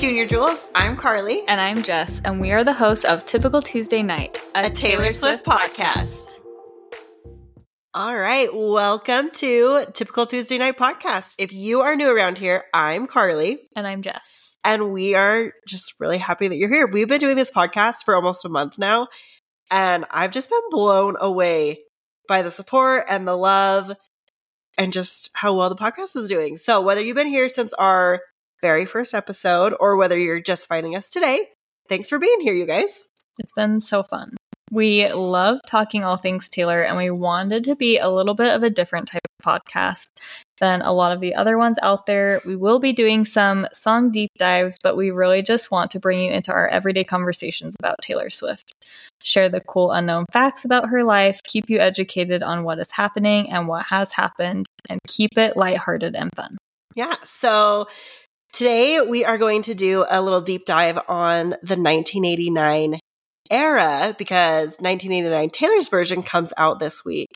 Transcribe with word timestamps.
Junior 0.00 0.24
Jewels. 0.24 0.66
I'm 0.74 0.96
Karli. 0.96 1.42
And 1.46 1.60
I'm 1.60 1.82
Jess, 1.82 2.22
and 2.24 2.40
we 2.40 2.52
are 2.52 2.64
the 2.64 2.72
hosts 2.72 3.04
of 3.04 3.26
Typical 3.26 3.60
Tuesday 3.60 4.02
Night, 4.02 4.42
a, 4.54 4.60
a 4.64 4.70
Taylor, 4.70 4.72
Taylor, 4.72 5.12
Swift, 5.12 5.44
Swift 5.44 5.44
podcast. 5.44 6.38
podcast. 6.96 6.96
All 7.92 8.16
right, 8.16 8.48
welcome 8.50 9.30
to 9.32 9.84
Typical 9.92 10.24
Tuesday 10.24 10.56
Night 10.56 10.78
podcast. 10.78 11.34
If 11.36 11.52
you 11.52 11.82
are 11.82 11.94
new 11.96 12.08
around 12.08 12.38
here, 12.38 12.64
I'm 12.72 13.06
Karli. 13.06 13.58
And 13.76 13.86
I'm 13.86 14.00
Jess. 14.00 14.56
And 14.64 14.90
we 14.90 15.14
are 15.14 15.52
just 15.68 15.92
really 16.00 16.16
happy 16.16 16.48
that 16.48 16.56
you're 16.56 16.72
here. 16.72 16.86
We've 16.86 17.06
been 17.06 17.20
doing 17.20 17.36
this 17.36 17.50
podcast 17.50 17.96
for 18.06 18.16
almost 18.16 18.46
a 18.46 18.48
month 18.48 18.78
now, 18.78 19.08
and 19.70 20.06
I've 20.10 20.30
just 20.30 20.48
been 20.48 20.60
blown 20.70 21.16
away 21.20 21.76
by 22.26 22.40
the 22.40 22.50
support 22.50 23.04
and 23.06 23.28
the 23.28 23.36
love 23.36 23.92
and 24.78 24.94
just 24.94 25.28
how 25.34 25.54
well 25.54 25.68
the 25.68 25.76
podcast 25.76 26.16
is 26.16 26.30
doing. 26.30 26.56
So, 26.56 26.80
whether 26.80 27.02
you've 27.02 27.16
been 27.16 27.26
here 27.26 27.48
since 27.48 27.74
our 27.74 28.20
very 28.62 28.86
first 28.86 29.14
episode 29.14 29.74
or 29.78 29.96
whether 29.96 30.18
you're 30.18 30.40
just 30.40 30.66
finding 30.66 30.96
us 30.96 31.10
today. 31.10 31.48
Thanks 31.88 32.08
for 32.08 32.18
being 32.18 32.40
here, 32.40 32.54
you 32.54 32.66
guys. 32.66 33.04
It's 33.38 33.52
been 33.52 33.80
so 33.80 34.02
fun. 34.02 34.36
We 34.70 35.12
love 35.12 35.60
talking 35.66 36.04
all 36.04 36.16
things 36.16 36.48
Taylor, 36.48 36.82
and 36.82 36.96
we 36.96 37.10
wanted 37.10 37.64
to 37.64 37.74
be 37.74 37.98
a 37.98 38.08
little 38.08 38.34
bit 38.34 38.54
of 38.54 38.62
a 38.62 38.70
different 38.70 39.08
type 39.08 39.22
of 39.40 39.44
podcast 39.44 40.10
than 40.60 40.80
a 40.82 40.92
lot 40.92 41.10
of 41.10 41.20
the 41.20 41.34
other 41.34 41.58
ones 41.58 41.76
out 41.82 42.06
there. 42.06 42.40
We 42.44 42.54
will 42.54 42.78
be 42.78 42.92
doing 42.92 43.24
some 43.24 43.66
song 43.72 44.12
deep 44.12 44.30
dives, 44.38 44.78
but 44.80 44.96
we 44.96 45.10
really 45.10 45.42
just 45.42 45.72
want 45.72 45.90
to 45.90 45.98
bring 45.98 46.20
you 46.20 46.30
into 46.30 46.52
our 46.52 46.68
everyday 46.68 47.02
conversations 47.02 47.74
about 47.80 47.96
Taylor 48.00 48.30
Swift. 48.30 48.72
Share 49.22 49.48
the 49.48 49.60
cool 49.60 49.90
unknown 49.90 50.26
facts 50.32 50.64
about 50.64 50.88
her 50.90 51.02
life, 51.02 51.40
keep 51.42 51.68
you 51.68 51.80
educated 51.80 52.42
on 52.44 52.62
what 52.62 52.78
is 52.78 52.92
happening 52.92 53.50
and 53.50 53.66
what 53.66 53.86
has 53.86 54.12
happened, 54.12 54.66
and 54.88 55.00
keep 55.08 55.36
it 55.36 55.56
lighthearted 55.56 56.14
and 56.14 56.30
fun. 56.36 56.58
Yeah. 56.94 57.16
So 57.24 57.88
Today, 58.52 59.00
we 59.00 59.24
are 59.24 59.38
going 59.38 59.62
to 59.62 59.74
do 59.74 60.04
a 60.08 60.20
little 60.20 60.40
deep 60.40 60.64
dive 60.64 60.98
on 61.08 61.50
the 61.62 61.76
1989 61.76 62.98
era 63.50 64.14
because 64.18 64.76
1989 64.80 65.50
Taylor's 65.50 65.88
version 65.88 66.22
comes 66.22 66.52
out 66.56 66.78
this 66.78 67.04
week. 67.04 67.28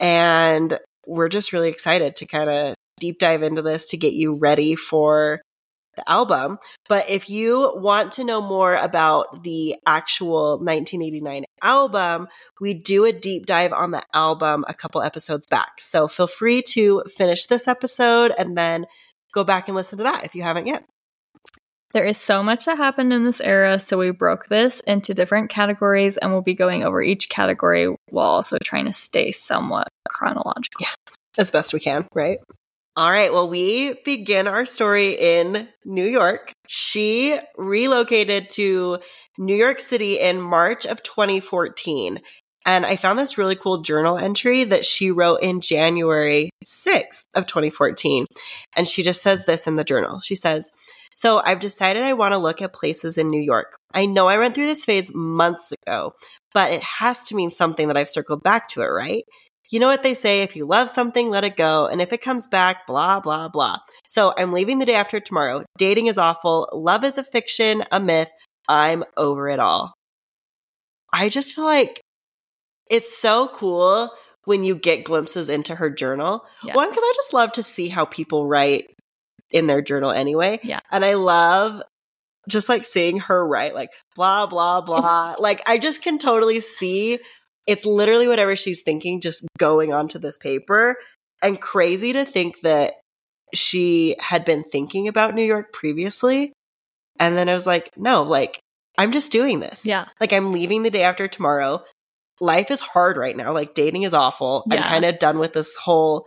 And 0.00 0.78
we're 1.06 1.28
just 1.28 1.52
really 1.52 1.68
excited 1.68 2.16
to 2.16 2.26
kind 2.26 2.50
of 2.50 2.74
deep 2.98 3.18
dive 3.18 3.42
into 3.42 3.62
this 3.62 3.86
to 3.86 3.96
get 3.96 4.12
you 4.12 4.38
ready 4.38 4.74
for 4.74 5.40
the 5.96 6.08
album. 6.10 6.58
But 6.88 7.08
if 7.08 7.30
you 7.30 7.72
want 7.76 8.12
to 8.14 8.24
know 8.24 8.40
more 8.40 8.74
about 8.74 9.42
the 9.42 9.76
actual 9.86 10.58
1989 10.58 11.44
album, 11.62 12.28
we 12.60 12.74
do 12.74 13.04
a 13.04 13.12
deep 13.12 13.46
dive 13.46 13.72
on 13.72 13.90
the 13.92 14.02
album 14.14 14.64
a 14.68 14.74
couple 14.74 15.02
episodes 15.02 15.46
back. 15.46 15.80
So 15.80 16.08
feel 16.08 16.26
free 16.26 16.62
to 16.74 17.02
finish 17.16 17.46
this 17.46 17.66
episode 17.66 18.32
and 18.36 18.56
then 18.56 18.86
go 19.32 19.44
back 19.44 19.68
and 19.68 19.76
listen 19.76 19.98
to 19.98 20.04
that 20.04 20.24
if 20.24 20.34
you 20.34 20.42
haven't 20.42 20.66
yet. 20.66 20.84
There 21.92 22.04
is 22.04 22.18
so 22.18 22.42
much 22.42 22.66
that 22.66 22.76
happened 22.76 23.12
in 23.12 23.24
this 23.24 23.40
era, 23.40 23.80
so 23.80 23.98
we 23.98 24.12
broke 24.12 24.46
this 24.46 24.80
into 24.86 25.12
different 25.12 25.50
categories 25.50 26.16
and 26.16 26.30
we'll 26.30 26.40
be 26.40 26.54
going 26.54 26.84
over 26.84 27.02
each 27.02 27.28
category 27.28 27.94
while 28.10 28.28
also 28.28 28.58
trying 28.62 28.84
to 28.84 28.92
stay 28.92 29.32
somewhat 29.32 29.88
chronological. 30.08 30.82
Yeah, 30.82 31.14
as 31.36 31.50
best 31.50 31.74
we 31.74 31.80
can, 31.80 32.06
right? 32.14 32.38
All 32.96 33.10
right, 33.10 33.32
well, 33.32 33.48
we 33.48 33.94
begin 34.04 34.46
our 34.46 34.64
story 34.64 35.12
in 35.14 35.68
New 35.84 36.04
York. 36.04 36.52
She 36.68 37.38
relocated 37.56 38.48
to 38.50 38.98
New 39.38 39.56
York 39.56 39.80
City 39.80 40.18
in 40.18 40.40
March 40.40 40.86
of 40.86 41.02
2014 41.02 42.20
and 42.66 42.84
I 42.84 42.96
found 42.96 43.18
this 43.18 43.38
really 43.38 43.56
cool 43.56 43.82
journal 43.82 44.18
entry 44.18 44.64
that 44.64 44.84
she 44.84 45.10
wrote 45.10 45.42
in 45.42 45.60
January 45.60 46.50
6th 46.64 47.24
of 47.34 47.46
2014. 47.46 48.26
And 48.76 48.86
she 48.86 49.02
just 49.02 49.22
says 49.22 49.46
this 49.46 49.66
in 49.66 49.76
the 49.76 49.84
journal. 49.84 50.20
She 50.20 50.34
says, 50.34 50.70
so 51.14 51.38
I've 51.38 51.58
decided 51.58 52.02
I 52.02 52.12
want 52.12 52.32
to 52.32 52.38
look 52.38 52.62
at 52.62 52.72
places 52.72 53.18
in 53.18 53.28
New 53.28 53.40
York. 53.40 53.76
I 53.92 54.06
know 54.06 54.28
I 54.28 54.38
went 54.38 54.54
through 54.54 54.66
this 54.66 54.84
phase 54.84 55.14
months 55.14 55.72
ago, 55.72 56.14
but 56.52 56.70
it 56.70 56.82
has 56.82 57.24
to 57.24 57.34
mean 57.34 57.50
something 57.50 57.88
that 57.88 57.96
I've 57.96 58.08
circled 58.08 58.42
back 58.42 58.68
to 58.68 58.82
it, 58.82 58.86
right? 58.86 59.24
You 59.70 59.78
know 59.80 59.88
what 59.88 60.02
they 60.02 60.14
say 60.14 60.42
if 60.42 60.56
you 60.56 60.66
love 60.66 60.90
something, 60.90 61.28
let 61.28 61.44
it 61.44 61.56
go. 61.56 61.86
And 61.86 62.00
if 62.00 62.12
it 62.12 62.22
comes 62.22 62.48
back, 62.48 62.86
blah, 62.86 63.20
blah, 63.20 63.48
blah. 63.48 63.78
So 64.08 64.34
I'm 64.36 64.52
leaving 64.52 64.78
the 64.78 64.86
day 64.86 64.94
after 64.94 65.20
tomorrow. 65.20 65.64
Dating 65.78 66.06
is 66.06 66.18
awful. 66.18 66.68
Love 66.72 67.04
is 67.04 67.18
a 67.18 67.24
fiction, 67.24 67.84
a 67.92 68.00
myth. 68.00 68.32
I'm 68.68 69.04
over 69.16 69.48
it 69.48 69.60
all. 69.60 69.92
I 71.12 71.28
just 71.28 71.54
feel 71.54 71.64
like 71.64 72.00
it's 72.90 73.16
so 73.16 73.48
cool 73.54 74.10
when 74.44 74.64
you 74.64 74.74
get 74.74 75.04
glimpses 75.04 75.48
into 75.48 75.74
her 75.76 75.88
journal. 75.88 76.44
Yeah. 76.64 76.74
One, 76.74 76.88
because 76.88 77.04
I 77.04 77.12
just 77.16 77.32
love 77.32 77.52
to 77.52 77.62
see 77.62 77.88
how 77.88 78.04
people 78.04 78.46
write 78.46 78.94
in 79.52 79.66
their 79.66 79.80
journal 79.80 80.10
anyway. 80.10 80.60
Yeah. 80.62 80.80
And 80.90 81.04
I 81.04 81.14
love 81.14 81.82
just 82.48 82.68
like 82.68 82.84
seeing 82.84 83.18
her 83.20 83.46
write, 83.46 83.74
like 83.74 83.90
blah, 84.16 84.46
blah, 84.46 84.80
blah. 84.80 85.36
like 85.38 85.62
I 85.68 85.78
just 85.78 86.02
can 86.02 86.18
totally 86.18 86.60
see 86.60 87.20
it's 87.66 87.86
literally 87.86 88.26
whatever 88.26 88.56
she's 88.56 88.82
thinking 88.82 89.20
just 89.20 89.46
going 89.58 89.92
onto 89.92 90.18
this 90.18 90.36
paper. 90.36 90.96
And 91.42 91.60
crazy 91.60 92.12
to 92.12 92.24
think 92.24 92.60
that 92.60 92.94
she 93.54 94.16
had 94.18 94.44
been 94.44 94.64
thinking 94.64 95.08
about 95.08 95.34
New 95.34 95.44
York 95.44 95.72
previously. 95.72 96.52
And 97.18 97.36
then 97.36 97.48
I 97.48 97.54
was 97.54 97.66
like, 97.66 97.88
no, 97.96 98.22
like 98.22 98.60
I'm 98.98 99.12
just 99.12 99.32
doing 99.32 99.60
this. 99.60 99.86
Yeah. 99.86 100.06
Like 100.20 100.32
I'm 100.32 100.52
leaving 100.52 100.82
the 100.82 100.90
day 100.90 101.02
after 101.02 101.28
tomorrow 101.28 101.84
life 102.40 102.70
is 102.70 102.80
hard 102.80 103.16
right 103.16 103.36
now. 103.36 103.52
Like 103.52 103.74
dating 103.74 104.02
is 104.02 104.14
awful. 104.14 104.64
Yeah. 104.66 104.76
I'm 104.76 104.82
kind 104.82 105.04
of 105.04 105.18
done 105.18 105.38
with 105.38 105.52
this 105.52 105.76
whole 105.76 106.26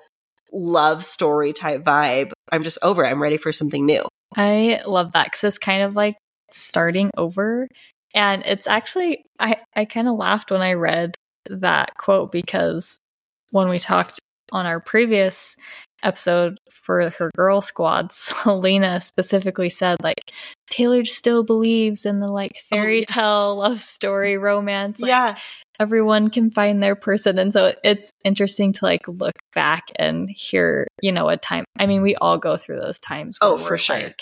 love 0.51 1.03
story 1.03 1.53
type 1.53 1.84
vibe. 1.84 2.31
I'm 2.51 2.63
just 2.63 2.78
over 2.81 3.03
it. 3.03 3.09
I'm 3.09 3.22
ready 3.22 3.38
for 3.38 3.51
something 3.51 3.85
new. 3.85 4.03
I 4.35 4.81
love 4.85 5.13
that 5.13 5.25
because 5.25 5.44
it's 5.44 5.57
kind 5.57 5.84
of 5.84 5.96
like 5.96 6.16
starting 6.51 7.09
over. 7.18 7.68
And 8.13 8.44
it's 8.46 8.68
actually, 8.68 9.24
I, 9.40 9.57
I 9.75 9.85
kind 9.85 10.07
of 10.07 10.16
laughed 10.16 10.51
when 10.51 10.62
I 10.62 10.74
read 10.74 11.16
that 11.50 11.96
quote 11.97 12.31
because 12.31 13.00
when 13.51 13.69
we 13.69 13.80
talked 13.80 14.19
on 14.51 14.66
our 14.66 14.80
previous 14.80 15.56
episode 16.03 16.57
for 16.69 17.09
her 17.09 17.31
girl 17.35 17.62
squad, 17.62 18.12
Selena 18.13 19.01
specifically 19.01 19.69
said 19.69 19.97
like 20.03 20.31
Taylor 20.69 21.06
still 21.06 21.44
believes 21.44 22.06
in 22.06 22.19
the 22.19 22.28
like 22.28 22.51
oh, 22.56 22.75
fairy 22.75 22.97
oh, 22.97 23.00
yeah. 23.00 23.06
tale 23.06 23.56
love 23.57 23.81
story 23.81 24.38
romance. 24.38 25.00
Like, 25.00 25.09
yeah 25.09 25.35
everyone 25.80 26.30
can 26.30 26.52
find 26.52 26.82
their 26.82 26.96
person. 26.96 27.40
And 27.40 27.52
so 27.52 27.74
it's 27.84 28.12
interesting 28.24 28.74
to 28.74 28.86
like 28.86 29.08
look 29.08 29.34
back 29.54 29.86
and 29.96 30.30
hear 30.30 30.88
you 31.02 31.12
know 31.12 31.30
a 31.30 31.38
time 31.38 31.66
i 31.78 31.86
mean 31.86 32.02
we 32.02 32.16
all 32.16 32.38
go 32.38 32.58
through 32.58 32.80
those 32.80 33.00
times 33.00 33.38
oh 33.42 33.58
for 33.58 33.78
sure. 33.78 33.98
like, 33.98 34.22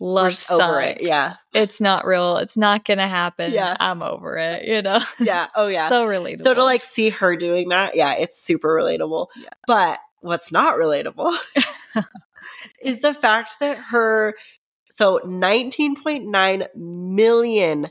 love 0.00 0.34
sucks. 0.34 0.60
over 0.60 0.80
it. 0.80 0.98
yeah. 1.00 1.34
It's 1.52 1.80
not 1.80 2.04
real. 2.04 2.38
It's 2.38 2.56
not 2.56 2.84
gonna 2.84 3.08
happen. 3.08 3.52
Yeah. 3.52 3.76
I'm 3.78 4.02
over 4.02 4.36
it 4.36 4.66
you 4.66 4.82
know? 4.82 5.00
Yeah. 5.18 5.46
Oh 5.54 5.68
yeah. 5.68 5.88
So 5.88 6.06
relatable. 6.06 6.40
So 6.40 6.54
to 6.54 6.64
like 6.64 6.82
see 6.82 7.10
her 7.10 7.36
doing 7.36 7.68
that 7.68 7.96
yeah 7.96 8.14
it's 8.14 8.40
super 8.42 8.68
relatable. 8.68 9.28
Yeah. 9.36 9.48
but 9.66 9.98
what's 10.20 10.50
not 10.50 10.78
relatable 10.78 11.36
is 12.82 13.00
the 13.00 13.14
fact 13.14 13.56
that 13.60 13.78
her 13.78 14.34
so 14.92 15.20
19.9 15.24 16.66
million 16.76 17.88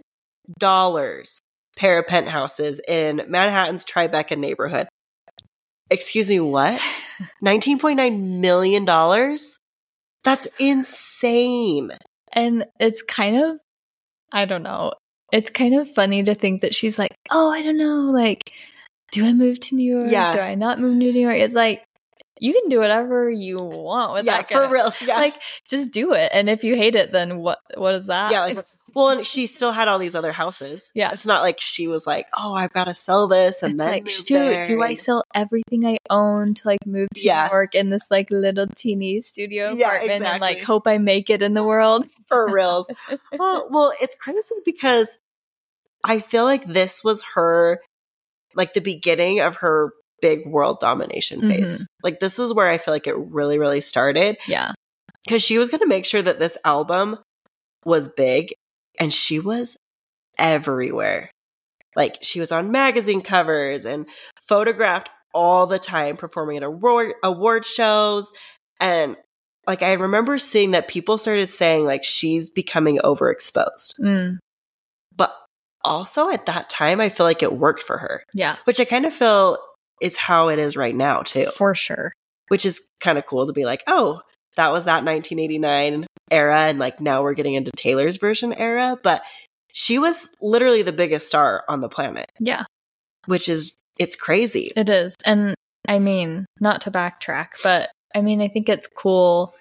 dollars 0.59 1.39
pair 1.75 1.99
of 1.99 2.07
penthouses 2.07 2.79
in 2.87 3.21
Manhattan's 3.27 3.85
Tribeca 3.85 4.37
neighborhood. 4.37 4.87
Excuse 5.89 6.29
me, 6.29 6.39
what? 6.39 6.81
$19.9 7.43 8.39
million? 8.39 8.85
That's 10.23 10.47
insane. 10.59 11.91
And 12.31 12.65
it's 12.79 13.01
kind 13.01 13.37
of, 13.37 13.59
I 14.31 14.45
don't 14.45 14.63
know, 14.63 14.93
it's 15.31 15.49
kind 15.49 15.75
of 15.75 15.89
funny 15.89 16.23
to 16.23 16.35
think 16.35 16.61
that 16.61 16.75
she's 16.75 16.97
like, 16.97 17.15
oh, 17.31 17.51
I 17.51 17.61
don't 17.61 17.77
know, 17.77 18.11
like, 18.11 18.51
do 19.11 19.25
I 19.25 19.33
move 19.33 19.59
to 19.61 19.75
New 19.75 19.97
York? 19.97 20.11
Yeah. 20.11 20.31
Do 20.31 20.39
I 20.39 20.55
not 20.55 20.79
move 20.79 20.99
to 20.99 21.11
New 21.11 21.21
York? 21.21 21.37
It's 21.37 21.53
like, 21.53 21.83
you 22.39 22.51
can 22.51 22.67
do 22.67 22.79
whatever 22.79 23.29
you 23.29 23.57
want 23.57 24.13
with 24.13 24.25
yeah, 24.25 24.41
that. 24.41 24.49
For 24.49 24.67
real. 24.67 24.91
Yeah. 25.05 25.17
Like, 25.17 25.35
just 25.69 25.91
do 25.91 26.13
it. 26.13 26.31
And 26.33 26.49
if 26.49 26.63
you 26.63 26.75
hate 26.75 26.95
it, 26.95 27.11
then 27.11 27.37
what? 27.37 27.59
What 27.75 27.95
is 27.95 28.07
that? 28.07 28.31
Yeah. 28.31 28.41
Like, 28.41 28.65
well, 28.95 29.09
and 29.09 29.25
she 29.25 29.47
still 29.47 29.71
had 29.71 29.87
all 29.87 29.97
these 29.97 30.15
other 30.15 30.31
houses. 30.31 30.91
Yeah. 30.93 31.11
It's 31.11 31.25
not 31.25 31.41
like 31.41 31.59
she 31.59 31.87
was 31.87 32.05
like, 32.05 32.27
oh, 32.37 32.53
I've 32.53 32.73
got 32.73 32.85
to 32.85 32.93
sell 32.93 33.27
this 33.27 33.63
and 33.63 33.73
it's 33.73 33.83
then 33.83 33.91
like, 33.91 34.09
shoot, 34.09 34.29
there. 34.29 34.65
do 34.65 34.81
I 34.81 34.93
sell 34.93 35.23
everything 35.33 35.85
I 35.85 35.97
own 36.09 36.53
to 36.55 36.67
like 36.67 36.85
move 36.85 37.09
to 37.15 37.21
yeah. 37.21 37.47
New 37.47 37.53
York 37.53 37.75
in 37.75 37.89
this 37.89 38.11
like 38.11 38.29
little 38.29 38.67
teeny 38.75 39.21
studio 39.21 39.73
yeah, 39.73 39.87
apartment 39.87 40.21
exactly. 40.21 40.33
and 40.33 40.41
like 40.41 40.63
hope 40.63 40.87
I 40.87 40.97
make 40.97 41.29
it 41.29 41.41
in 41.41 41.53
the 41.53 41.63
world? 41.63 42.07
For 42.27 42.51
reals. 42.51 42.91
well, 43.37 43.67
well, 43.69 43.93
it's 44.01 44.15
crazy 44.15 44.39
because 44.65 45.17
I 46.03 46.19
feel 46.19 46.43
like 46.43 46.65
this 46.65 47.03
was 47.03 47.23
her, 47.35 47.79
like 48.55 48.73
the 48.73 48.81
beginning 48.81 49.39
of 49.39 49.57
her 49.57 49.91
big 50.21 50.45
world 50.45 50.79
domination 50.79 51.41
phase. 51.41 51.75
Mm-hmm. 51.75 51.85
Like 52.03 52.19
this 52.19 52.39
is 52.39 52.53
where 52.53 52.69
I 52.69 52.77
feel 52.77 52.93
like 52.93 53.07
it 53.07 53.17
really, 53.17 53.59
really 53.59 53.81
started. 53.81 54.37
Yeah. 54.47 54.71
Because 55.25 55.43
she 55.43 55.57
was 55.57 55.69
going 55.69 55.81
to 55.81 55.87
make 55.87 56.05
sure 56.05 56.21
that 56.21 56.39
this 56.39 56.57
album 56.65 57.17
was 57.85 58.07
big 58.09 58.53
and 58.99 59.13
she 59.13 59.39
was 59.39 59.77
everywhere. 60.37 61.29
Like 61.95 62.17
she 62.21 62.39
was 62.39 62.51
on 62.51 62.71
magazine 62.71 63.21
covers 63.21 63.85
and 63.85 64.05
photographed 64.47 65.09
all 65.33 65.67
the 65.67 65.79
time 65.79 66.17
performing 66.17 66.57
at 66.57 66.63
award, 66.63 67.13
award 67.23 67.65
shows. 67.65 68.31
And 68.79 69.15
like 69.67 69.81
I 69.83 69.93
remember 69.93 70.37
seeing 70.37 70.71
that 70.71 70.87
people 70.87 71.17
started 71.17 71.47
saying 71.47 71.85
like 71.85 72.03
she's 72.03 72.49
becoming 72.49 72.97
overexposed. 72.99 73.99
Mm, 73.99 74.37
But 75.15 75.35
also 75.83 76.29
at 76.29 76.47
that 76.47 76.69
time 76.69 76.99
I 76.99 77.09
feel 77.09 77.25
like 77.25 77.43
it 77.43 77.53
worked 77.53 77.83
for 77.83 77.97
her, 77.99 78.23
yeah, 78.33 78.57
which 78.65 78.79
I 78.79 78.85
kind 78.85 79.05
of 79.05 79.13
feel 79.13 79.57
is 80.01 80.17
how 80.17 80.49
it 80.49 80.59
is 80.59 80.75
right 80.75 80.95
now 80.95 81.21
too. 81.21 81.51
for 81.55 81.75
sure. 81.75 82.11
Which 82.49 82.65
is 82.65 82.89
kind 82.99 83.17
of 83.17 83.25
cool 83.25 83.47
to 83.47 83.53
be 83.53 83.63
like, 83.63 83.83
"Oh, 83.87 84.21
that 84.57 84.71
was 84.71 84.85
that 84.85 85.05
1989 85.05 86.05
era 86.33 86.61
and 86.61 86.79
like 86.79 86.99
now 86.99 87.21
we're 87.23 87.33
getting 87.33 87.53
into 87.53 87.71
Taylor's 87.75 88.17
version 88.17 88.53
era, 88.53 88.97
but 89.03 89.21
she 89.71 89.99
was 89.99 90.29
literally 90.41 90.81
the 90.81 90.91
biggest 90.91 91.27
star 91.27 91.63
on 91.67 91.81
the 91.81 91.89
planet, 91.89 92.31
Yeah, 92.39 92.63
which 93.25 93.47
is 93.49 93.77
it's 93.99 94.15
crazy. 94.15 94.71
it 94.75 94.89
is. 94.89 95.15
And 95.25 95.55
I 95.87 95.99
mean, 95.99 96.45
not 96.59 96.81
to 96.81 96.91
backtrack, 96.91 97.49
but 97.63 97.89
I 98.15 98.21
mean, 98.21 98.41
I 98.41 98.47
think 98.47 98.69
it's 98.69 98.87
cool 98.87 99.53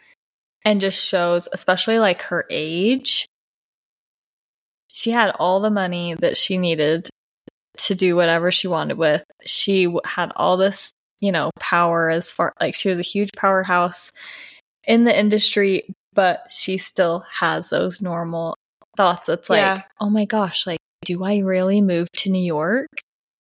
and 0.65 0.81
just 0.81 1.03
shows, 1.05 1.49
especially 1.53 1.99
like 1.99 2.23
her 2.23 2.45
age. 2.51 3.27
She 4.89 5.11
had 5.11 5.31
all 5.39 5.61
the 5.61 5.71
money 5.71 6.15
that 6.21 6.37
she 6.37 6.59
needed 6.59 7.09
to 7.79 7.95
do 7.95 8.15
whatever 8.15 8.51
she 8.53 8.69
wanted 8.69 8.99
with. 8.99 9.25
She 9.45 9.93
had 10.05 10.31
all 10.37 10.57
this, 10.59 10.93
you 11.21 11.33
know, 11.33 11.51
power 11.59 12.11
as 12.11 12.31
far 12.31 12.53
like 12.61 12.75
she 12.75 12.89
was 12.91 12.99
a 12.99 13.03
huge 13.03 13.31
powerhouse 13.37 14.11
in 14.85 15.05
the 15.05 15.19
industry, 15.19 15.95
but 16.15 16.47
she 16.51 16.79
still 16.79 17.25
has 17.41 17.71
those 17.71 18.01
normal 18.03 18.57
thoughts. 18.97 19.29
It's 19.29 19.49
like, 19.51 19.61
Yeah. 19.61 19.83
oh 20.01 20.11
my 20.11 20.25
gosh, 20.25 20.67
like, 20.67 20.79
do 21.05 21.25
I 21.25 21.39
really 21.39 21.81
move 21.81 22.11
to 22.19 22.31
New 22.31 22.45
York? 22.45 22.89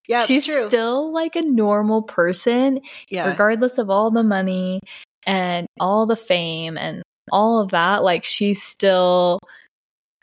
yeah, 0.09 0.25
She's 0.25 0.47
true. 0.47 0.69
still 0.69 1.13
like 1.13 1.37
a 1.37 1.43
normal 1.43 2.03
person, 2.03 2.81
yeah. 3.09 3.29
regardless 3.29 3.79
of 3.79 3.89
all 3.89 4.11
the 4.11 4.23
money 4.25 4.81
and 5.27 5.67
all 5.79 6.07
the 6.07 6.17
fame 6.17 6.77
and 6.77 7.03
all 7.31 7.61
of 7.61 7.71
that. 7.71 8.03
Like, 8.03 8.25
she's 8.25 8.63
still, 8.63 9.39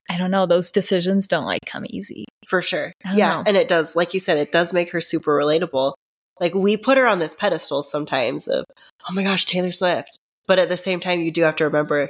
I 0.09 0.17
don't 0.17 0.31
know, 0.31 0.45
those 0.45 0.69
decisions 0.71 1.27
don't 1.27 1.45
like 1.45 1.61
come 1.65 1.85
easy. 1.89 2.25
For 2.47 2.61
sure. 2.61 2.91
Yeah. 3.15 3.35
know. 3.35 3.43
And 3.45 3.55
it 3.55 3.67
does, 3.67 3.95
like 3.95 4.13
you 4.13 4.19
said, 4.19 4.37
it 4.37 4.51
does 4.51 4.73
make 4.73 4.89
her 4.91 5.01
super 5.01 5.31
relatable. 5.31 5.93
Like 6.39 6.53
we 6.55 6.77
put 6.77 6.97
her 6.97 7.07
on 7.07 7.19
this 7.19 7.33
pedestal 7.33 7.83
sometimes 7.83 8.47
of, 8.47 8.65
oh 9.09 9.13
my 9.13 9.23
gosh, 9.23 9.45
Taylor 9.45 9.71
Swift. 9.71 10.17
But 10.47 10.57
at 10.59 10.69
the 10.69 10.77
same 10.77 10.99
time, 10.99 11.21
you 11.21 11.31
do 11.31 11.43
have 11.43 11.55
to 11.57 11.65
remember 11.65 12.09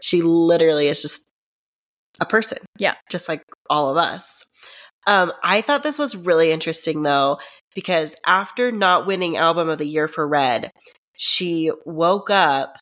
she 0.00 0.22
literally 0.22 0.88
is 0.88 1.02
just 1.02 1.30
a 2.20 2.26
person. 2.26 2.58
Yeah. 2.78 2.94
Just 3.10 3.28
like 3.28 3.42
all 3.68 3.90
of 3.90 3.96
us. 3.96 4.44
Um, 5.06 5.32
I 5.42 5.60
thought 5.60 5.82
this 5.82 5.98
was 5.98 6.16
really 6.16 6.50
interesting 6.50 7.02
though, 7.02 7.38
because 7.74 8.16
after 8.26 8.72
not 8.72 9.06
winning 9.06 9.36
album 9.36 9.68
of 9.68 9.78
the 9.78 9.86
year 9.86 10.08
for 10.08 10.26
Red, 10.26 10.70
she 11.16 11.70
woke 11.84 12.30
up 12.30 12.76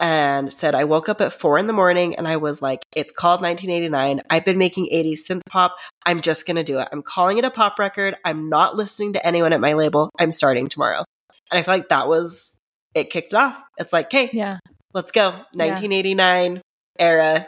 and 0.00 0.52
said, 0.52 0.74
I 0.74 0.84
woke 0.84 1.08
up 1.08 1.20
at 1.20 1.32
four 1.32 1.56
in 1.58 1.66
the 1.66 1.72
morning 1.72 2.16
and 2.16 2.26
I 2.26 2.36
was 2.36 2.60
like, 2.60 2.80
it's 2.94 3.12
called 3.12 3.40
1989. 3.40 4.22
I've 4.28 4.44
been 4.44 4.58
making 4.58 4.88
80s 4.92 5.20
synth 5.28 5.42
pop. 5.48 5.76
I'm 6.04 6.20
just 6.20 6.46
going 6.46 6.56
to 6.56 6.64
do 6.64 6.80
it. 6.80 6.88
I'm 6.90 7.02
calling 7.02 7.38
it 7.38 7.44
a 7.44 7.50
pop 7.50 7.78
record. 7.78 8.16
I'm 8.24 8.48
not 8.48 8.76
listening 8.76 9.12
to 9.14 9.24
anyone 9.26 9.52
at 9.52 9.60
my 9.60 9.74
label. 9.74 10.10
I'm 10.18 10.32
starting 10.32 10.66
tomorrow. 10.66 11.04
And 11.50 11.58
I 11.58 11.62
feel 11.62 11.74
like 11.74 11.88
that 11.90 12.08
was, 12.08 12.58
it 12.94 13.10
kicked 13.10 13.34
off. 13.34 13.62
It's 13.78 13.92
like, 13.92 14.06
okay, 14.06 14.30
Yeah. 14.32 14.58
Let's 14.94 15.10
go. 15.10 15.30
1989 15.54 16.62
era. 16.98 17.46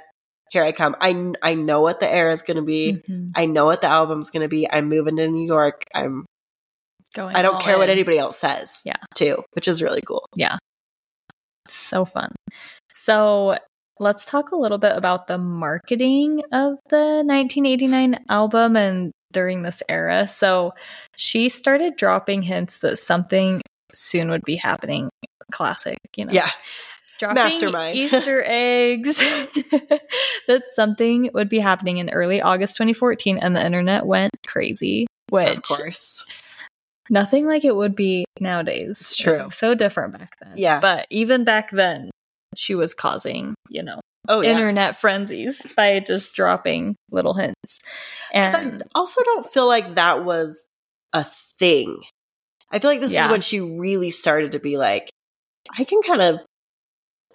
Here 0.50 0.62
I 0.62 0.72
come. 0.72 0.94
I, 1.00 1.32
I 1.42 1.54
know 1.54 1.80
what 1.80 2.00
the 2.00 2.08
era 2.08 2.32
is 2.32 2.42
going 2.42 2.56
to 2.56 2.62
be. 2.62 3.02
Mhm. 3.08 3.32
I 3.34 3.46
know 3.46 3.64
what 3.64 3.80
the 3.80 3.88
album's 3.88 4.30
going 4.30 4.42
to 4.42 4.48
be. 4.48 4.68
I'm 4.70 4.88
moving 4.88 5.16
to 5.16 5.26
New 5.26 5.46
York. 5.46 5.82
I'm, 5.94 6.26
Going 7.14 7.34
I 7.34 7.42
don't 7.42 7.60
care 7.62 7.78
what 7.78 7.88
anybody 7.88 8.18
else 8.18 8.38
says. 8.38 8.82
Yeah. 8.84 8.96
Too, 9.14 9.42
which 9.54 9.68
is 9.68 9.82
really 9.82 10.02
cool. 10.02 10.26
Yeah. 10.36 10.58
So 11.66 12.04
fun. 12.04 12.34
So 12.92 13.56
let's 13.98 14.26
talk 14.26 14.52
a 14.52 14.56
little 14.56 14.78
bit 14.78 14.94
about 14.94 15.26
the 15.26 15.38
marketing 15.38 16.42
of 16.52 16.74
the 16.90 17.22
1989 17.24 18.24
album 18.28 18.76
and 18.76 19.12
during 19.32 19.62
this 19.62 19.82
era. 19.88 20.28
So 20.28 20.74
she 21.16 21.48
started 21.48 21.96
dropping 21.96 22.42
hints 22.42 22.78
that 22.78 22.98
something 22.98 23.62
soon 23.92 24.30
would 24.30 24.44
be 24.44 24.56
happening. 24.56 25.08
Classic, 25.52 25.98
you 26.16 26.26
know. 26.26 26.32
Yeah. 26.32 26.50
Dropping 27.18 27.34
Mastermind. 27.34 27.96
Easter 27.96 28.42
eggs 28.46 29.16
that 30.48 30.62
something 30.72 31.30
would 31.34 31.48
be 31.48 31.58
happening 31.58 31.98
in 31.98 32.10
early 32.10 32.40
August 32.42 32.76
2014, 32.76 33.38
and 33.38 33.56
the 33.56 33.64
internet 33.64 34.06
went 34.06 34.32
crazy. 34.46 35.06
Which 35.30 35.56
Of 35.56 35.62
course. 35.62 36.60
nothing 37.10 37.46
like 37.46 37.64
it 37.64 37.74
would 37.74 37.96
be 37.96 38.24
nowadays. 38.40 39.00
It's 39.00 39.16
true. 39.16 39.48
So 39.50 39.74
different 39.74 40.12
back 40.18 40.30
then. 40.40 40.52
Yeah. 40.56 40.78
But 40.80 41.06
even 41.10 41.42
back 41.44 41.70
then, 41.72 42.10
she 42.54 42.74
was 42.76 42.94
causing, 42.94 43.54
you 43.68 43.82
know, 43.82 44.00
Oh, 44.28 44.40
yeah. 44.40 44.50
internet 44.50 44.96
frenzies 44.96 45.62
by 45.76 45.98
just 46.00 46.32
dropping 46.34 46.94
little 47.10 47.34
hints. 47.34 47.80
'Cause 48.32 48.54
I 48.54 48.60
And 48.62 48.82
also 48.94 49.22
don't 49.24 49.46
feel 49.46 49.66
like 49.66 49.94
that 49.96 50.24
was 50.24 50.66
a 51.12 51.24
thing. 51.58 52.00
I 52.70 52.78
feel 52.78 52.90
like 52.90 53.00
this 53.00 53.12
Yeah. 53.12 53.26
is 53.26 53.30
when 53.32 53.40
she 53.40 53.60
really 53.60 54.10
started 54.10 54.52
to 54.52 54.58
be 54.58 54.76
like, 54.76 55.08
I 55.78 55.84
can 55.84 56.02
kind 56.02 56.22
of 56.22 56.40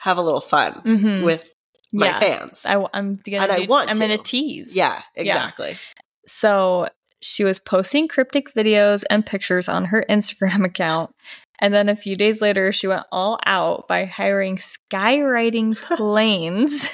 have 0.01 0.18
a 0.18 0.21
little 0.21 0.42
fun 0.42 0.81
Mhm. 0.86 1.24
with 1.24 1.45
my 1.94 2.07
yeah, 2.07 2.19
fans. 2.19 2.65
I, 2.65 2.75
am 2.94 3.19
gonna. 3.24 3.44
And 3.44 3.51
I 3.51 3.65
want 3.68 3.89
I'm 3.89 3.95
to. 3.95 4.00
gonna 4.01 4.18
tease. 4.18 4.75
yeah, 4.75 5.01
exactly. 5.15 5.75
So 6.27 6.88
she 7.21 7.44
was 7.44 7.59
posting 7.59 8.07
cryptic 8.07 8.53
videos 8.53 9.03
and 9.09 9.25
pictures 9.25 9.68
on 9.69 9.86
her 9.86 10.03
Instagram 10.09 10.65
account. 10.71 11.12
And 11.59 11.74
then 11.74 11.89
a 11.89 11.95
few 11.95 12.15
days 12.15 12.42
later, 12.42 12.71
she 12.71 12.88
went 12.88 13.06
all 13.12 13.39
out 13.45 13.88
by 13.88 14.06
hiring 14.06 14.57
skywriting 14.57 15.77
planes 15.98 16.89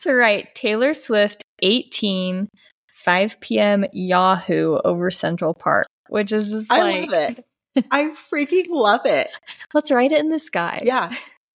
to 0.00 0.12
write 0.12 0.54
Taylor 0.54 0.94
Swift 0.94 1.44
18 1.62 2.48
5 2.94 3.40
p.m. 3.40 3.84
Yahoo 3.92 4.78
over 4.84 5.10
Central 5.10 5.54
Park, 5.54 5.86
which 6.08 6.32
is 6.32 6.50
just 6.50 6.72
I 6.72 6.80
like, 6.82 7.10
love 7.10 7.36
it. 7.76 7.84
I 7.90 8.12
freaking 8.32 8.66
love 8.68 9.06
it. 9.06 9.28
let's 9.74 9.90
write 9.90 10.12
it 10.12 10.20
in 10.20 10.30
the 10.30 10.38
sky 10.38 10.82
Yeah. 10.84 11.12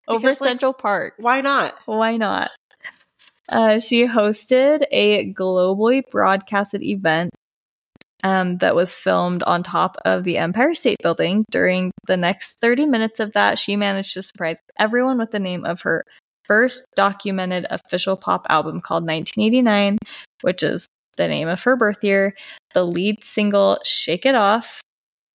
Over 0.08 0.20
because, 0.20 0.42
like, 0.42 0.50
Central 0.50 0.74
Park. 0.74 1.14
Why 1.18 1.42
not? 1.42 1.78
Why 1.86 2.18
not? 2.18 2.52
Uh, 3.50 3.80
she 3.80 4.06
hosted 4.06 4.84
a 4.92 5.34
globally 5.34 6.02
broadcasted 6.12 6.84
event 6.84 7.32
um, 8.24 8.58
that 8.58 8.76
was 8.76 8.96
filmed 8.96 9.44
on 9.44 9.64
top 9.64 9.98
of 10.04 10.24
the 10.24 10.38
Empire 10.38 10.74
State 10.74 10.98
Building. 11.02 11.46
During 11.50 11.92
the 12.08 12.18
next 12.18 12.60
30 12.60 12.88
minutes 12.88 13.20
of 13.20 13.34
that, 13.34 13.58
she 13.58 13.76
managed 13.76 14.14
to 14.14 14.22
surprise 14.22 14.60
everyone 14.78 15.18
with 15.18 15.32
the 15.32 15.40
name 15.40 15.66
of 15.66 15.82
her 15.82 16.04
first 16.46 16.86
documented 16.96 17.66
official 17.70 18.18
pop 18.18 18.46
album 18.50 18.82
called 18.82 19.04
1989, 19.04 19.98
which 20.42 20.64
is 20.64 20.88
the 21.18 21.28
name 21.28 21.48
of 21.48 21.64
her 21.64 21.76
birth 21.76 22.04
year, 22.04 22.34
the 22.74 22.84
lead 22.84 23.24
single 23.24 23.80
Shake 23.84 24.26
It 24.26 24.36
Off, 24.36 24.82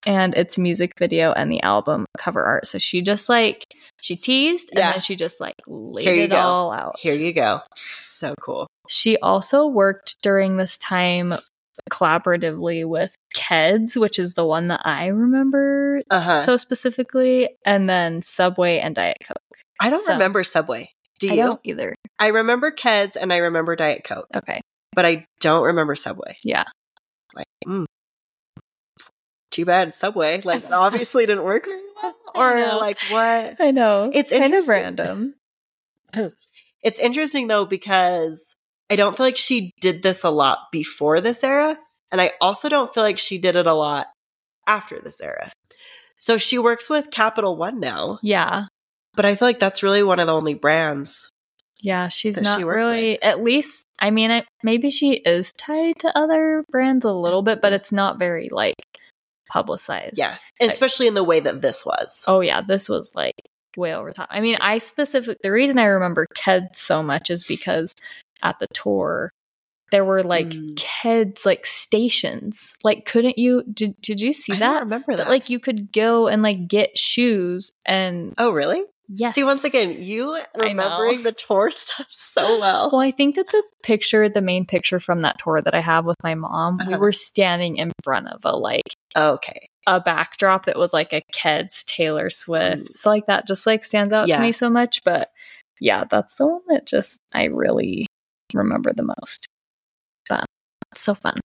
and 0.06 0.34
its 0.34 0.58
music 0.58 0.92
video 0.98 1.32
and 1.32 1.50
the 1.50 1.62
album 1.62 2.06
cover 2.18 2.42
art. 2.42 2.66
So 2.66 2.78
she 2.78 3.02
just 3.02 3.28
like, 3.28 3.64
she 4.00 4.16
teased 4.16 4.70
and 4.70 4.78
Yeah. 4.78 4.92
then 4.92 5.00
she 5.00 5.14
just 5.16 5.40
like 5.40 5.54
laid 5.66 6.06
it 6.08 6.30
go. 6.30 6.36
all 6.38 6.72
out. 6.72 6.96
Here 6.98 7.14
you 7.14 7.32
go. 7.32 7.60
So 7.98 8.34
cool. 8.40 8.66
She 8.88 9.16
also 9.18 9.66
worked 9.66 10.16
during 10.22 10.56
this 10.56 10.76
time 10.78 11.34
collaboratively 11.90 12.84
with 12.86 13.14
Keds, 13.34 13.96
which 13.96 14.18
is 14.18 14.34
the 14.34 14.44
one 14.44 14.68
that 14.68 14.82
I 14.84 15.06
remember 15.06 16.02
Uh 16.10 16.20
huh. 16.20 16.38
so 16.40 16.56
specifically, 16.56 17.50
and 17.64 17.88
then 17.88 18.22
Subway 18.22 18.78
and 18.78 18.94
Diet 18.94 19.18
Coke. 19.26 19.58
I 19.80 19.90
don't 19.90 20.04
so- 20.04 20.12
remember 20.12 20.42
Subway. 20.44 20.90
Do 21.18 21.28
you? 21.28 21.32
I 21.34 21.36
don't 21.36 21.60
either. 21.62 21.94
I 22.18 22.28
remember 22.28 22.72
Keds 22.72 23.16
and 23.20 23.32
I 23.32 23.36
remember 23.38 23.76
Diet 23.76 24.02
Coke, 24.04 24.26
Okay. 24.34 24.60
but 24.94 25.06
I 25.06 25.24
don't 25.40 25.64
remember 25.64 25.94
Subway. 25.94 26.36
Yeah. 26.42 26.64
Like, 27.34 27.46
mm, 27.66 27.86
too 29.52 29.64
bad 29.64 29.94
Subway. 29.94 30.40
Like, 30.44 30.64
obviously 30.70 31.26
didn't 31.26 31.44
work 31.44 31.66
very 31.66 31.80
well. 32.02 32.14
Or 32.34 32.56
like, 32.80 32.98
what? 33.10 33.60
I 33.60 33.70
know. 33.70 34.10
It's 34.12 34.32
kind 34.32 34.54
of 34.54 34.66
random. 34.68 35.34
It's 36.82 36.98
interesting 36.98 37.46
though 37.46 37.64
because 37.64 38.42
I 38.90 38.96
don't 38.96 39.16
feel 39.16 39.24
like 39.24 39.36
she 39.36 39.72
did 39.80 40.02
this 40.02 40.24
a 40.24 40.30
lot 40.30 40.58
before 40.72 41.20
this 41.20 41.44
era, 41.44 41.78
and 42.10 42.20
I 42.20 42.32
also 42.40 42.68
don't 42.68 42.92
feel 42.92 43.04
like 43.04 43.18
she 43.18 43.38
did 43.38 43.54
it 43.54 43.68
a 43.68 43.72
lot 43.72 44.08
after 44.66 45.00
this 45.00 45.20
era. 45.20 45.52
So 46.18 46.38
she 46.38 46.58
works 46.58 46.90
with 46.90 47.10
Capital 47.12 47.56
One 47.56 47.78
now, 47.78 48.18
Yeah. 48.22 48.64
but 49.14 49.24
I 49.24 49.36
feel 49.36 49.46
like 49.46 49.60
that's 49.60 49.82
really 49.84 50.02
one 50.02 50.18
of 50.18 50.26
the 50.26 50.34
only 50.34 50.54
brands. 50.54 51.30
Yeah, 51.80 52.08
she's 52.08 52.40
not 52.40 52.58
she 52.58 52.64
really. 52.64 53.20
At 53.22 53.42
least, 53.42 53.86
I 54.00 54.10
mean, 54.10 54.30
I, 54.30 54.44
maybe 54.62 54.90
she 54.90 55.14
is 55.14 55.52
tied 55.52 55.98
to 56.00 56.16
other 56.18 56.64
brands 56.70 57.04
a 57.04 57.12
little 57.12 57.42
bit, 57.42 57.60
but 57.62 57.72
it's 57.72 57.92
not 57.92 58.18
very 58.18 58.48
like 58.50 58.74
publicized. 59.52 60.16
Yeah, 60.16 60.38
especially 60.60 61.06
in 61.06 61.14
the 61.14 61.24
way 61.24 61.40
that 61.40 61.60
this 61.60 61.84
was. 61.84 62.24
Oh 62.26 62.40
yeah, 62.40 62.62
this 62.62 62.88
was 62.88 63.14
like 63.14 63.34
way 63.76 63.94
over 63.94 64.08
the 64.10 64.14
top. 64.14 64.28
I 64.30 64.40
mean, 64.40 64.56
I 64.60 64.78
specific 64.78 65.38
the 65.42 65.52
reason 65.52 65.78
I 65.78 65.84
remember 65.84 66.26
Keds 66.36 66.76
so 66.76 67.02
much 67.02 67.30
is 67.30 67.44
because 67.44 67.94
at 68.42 68.58
the 68.58 68.66
tour 68.72 69.30
there 69.90 70.04
were 70.06 70.22
like 70.22 70.46
Mm. 70.48 70.74
Keds 70.76 71.44
like 71.44 71.66
stations. 71.66 72.76
Like, 72.82 73.04
couldn't 73.04 73.36
you? 73.38 73.62
Did 73.72 73.94
Did 74.00 74.20
you 74.22 74.32
see 74.32 74.54
I 74.54 74.58
that? 74.58 74.80
remember 74.84 75.12
That 75.12 75.24
that. 75.24 75.28
like 75.28 75.50
you 75.50 75.60
could 75.60 75.92
go 75.92 76.28
and 76.28 76.42
like 76.42 76.66
get 76.66 76.98
shoes 76.98 77.72
and 77.86 78.32
oh, 78.38 78.52
really? 78.52 78.82
Yes. 79.14 79.34
See, 79.34 79.44
once 79.44 79.62
again, 79.64 79.96
you 79.98 80.38
remembering 80.56 81.22
the 81.22 81.32
tour 81.32 81.70
stuff 81.72 82.06
so 82.08 82.58
well. 82.58 82.88
Well, 82.90 83.00
I 83.02 83.10
think 83.10 83.34
that 83.36 83.48
the 83.48 83.62
picture, 83.82 84.28
the 84.30 84.40
main 84.40 84.64
picture 84.64 85.00
from 85.00 85.20
that 85.22 85.38
tour 85.38 85.60
that 85.60 85.74
I 85.74 85.80
have 85.80 86.06
with 86.06 86.16
my 86.22 86.34
mom, 86.34 86.78
we 86.78 86.94
Uh-huh. 86.94 86.98
were 86.98 87.12
standing 87.12 87.76
in 87.76 87.92
front 88.02 88.28
of 88.28 88.40
a 88.44 88.56
like 88.56 88.94
Okay. 89.14 89.66
a 89.86 90.00
backdrop 90.00 90.64
that 90.64 90.78
was 90.78 90.94
like 90.94 91.12
a 91.12 91.20
Keds 91.34 91.84
Taylor 91.84 92.30
Swift. 92.30 92.84
Mm. 92.84 92.92
So 92.92 93.10
like 93.10 93.26
that 93.26 93.46
just 93.46 93.66
like 93.66 93.84
stands 93.84 94.14
out 94.14 94.28
Yeah. 94.28 94.36
to 94.36 94.42
me 94.42 94.52
so 94.52 94.70
much. 94.70 95.02
But 95.04 95.30
yeah, 95.78 96.04
that's 96.10 96.36
the 96.36 96.46
one 96.46 96.62
that 96.68 96.86
just 96.86 97.20
I 97.34 97.46
really 97.46 98.06
remember 98.54 98.92
the 98.94 99.12
most. 99.20 99.46
But 100.28 100.46
it's 100.92 101.02
so 101.02 101.14
fun. 101.14 101.38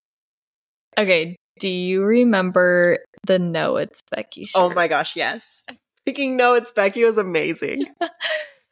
Okay, 0.97 1.35
do 1.59 1.67
you 1.67 2.03
remember 2.03 2.99
the 3.25 3.39
No 3.39 3.75
It's 3.75 4.01
Becky 4.09 4.45
shirt? 4.45 4.61
Oh 4.61 4.69
my 4.69 4.87
gosh, 4.87 5.15
yes. 5.17 5.63
Speaking 6.07 6.37
no, 6.37 6.53
it's 6.53 6.71
Becky 6.71 7.03
was 7.03 7.17
amazing. 7.17 7.85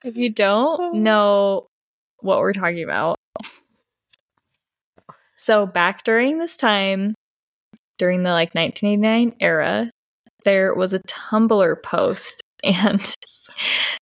If 0.06 0.16
you 0.18 0.30
don't 0.30 0.80
oh. 0.80 0.92
know 0.92 1.68
what 2.20 2.38
we're 2.40 2.54
talking 2.54 2.84
about, 2.84 3.18
so 5.36 5.66
back 5.66 6.04
during 6.04 6.38
this 6.38 6.56
time, 6.56 7.16
during 7.98 8.22
the 8.22 8.30
like 8.30 8.54
1989 8.54 9.36
era, 9.40 9.90
there 10.44 10.76
was 10.76 10.94
a 10.94 11.00
Tumblr 11.00 11.82
post, 11.82 12.42
and 12.64 13.02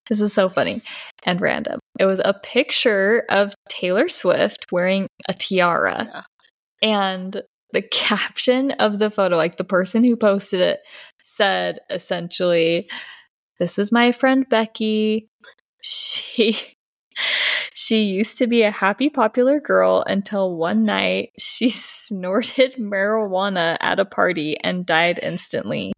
this 0.08 0.20
is 0.20 0.34
so 0.34 0.50
funny 0.50 0.82
and 1.24 1.40
random. 1.40 1.80
It 1.98 2.04
was 2.04 2.20
a 2.22 2.34
picture 2.34 3.24
of 3.30 3.54
Taylor 3.70 4.10
Swift 4.10 4.66
wearing 4.70 5.08
a 5.26 5.32
tiara, 5.32 6.06
Yeah. 6.12 6.22
and 6.82 7.42
the 7.72 7.82
caption 7.82 8.72
of 8.72 8.98
the 8.98 9.10
photo, 9.10 9.36
like 9.36 9.56
the 9.56 9.64
person 9.64 10.04
who 10.04 10.16
posted 10.16 10.60
it, 10.60 10.80
said 11.22 11.78
essentially, 11.90 12.88
"This 13.64 13.78
is 13.78 13.90
my 13.90 14.12
friend 14.12 14.46
Becky. 14.46 15.26
She." 15.80 16.76
She 17.72 18.02
used 18.02 18.36
to 18.38 18.46
be 18.46 18.62
a 18.62 18.70
happy, 18.70 19.08
popular 19.08 19.58
girl 19.58 20.04
until 20.06 20.54
one 20.54 20.84
night 20.84 21.30
she 21.38 21.68
snorted 21.70 22.74
marijuana 22.74 23.78
at 23.80 23.98
a 23.98 24.04
party 24.04 24.58
and 24.60 24.84
died 24.84 25.18
instantly. 25.22 25.94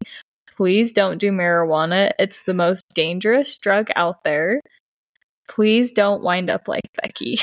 Please 0.55 0.93
don't 0.93 1.17
do 1.17 1.33
marijuana. 1.33 2.11
It's 2.17 2.43
the 2.43 2.53
most 2.53 2.85
dangerous 2.95 3.57
drug 3.57 3.89
out 3.97 4.23
there. 4.23 4.61
Please 5.49 5.91
don't 5.91 6.23
wind 6.23 6.49
up 6.49 6.69
like 6.69 6.89
Becky. 7.01 7.37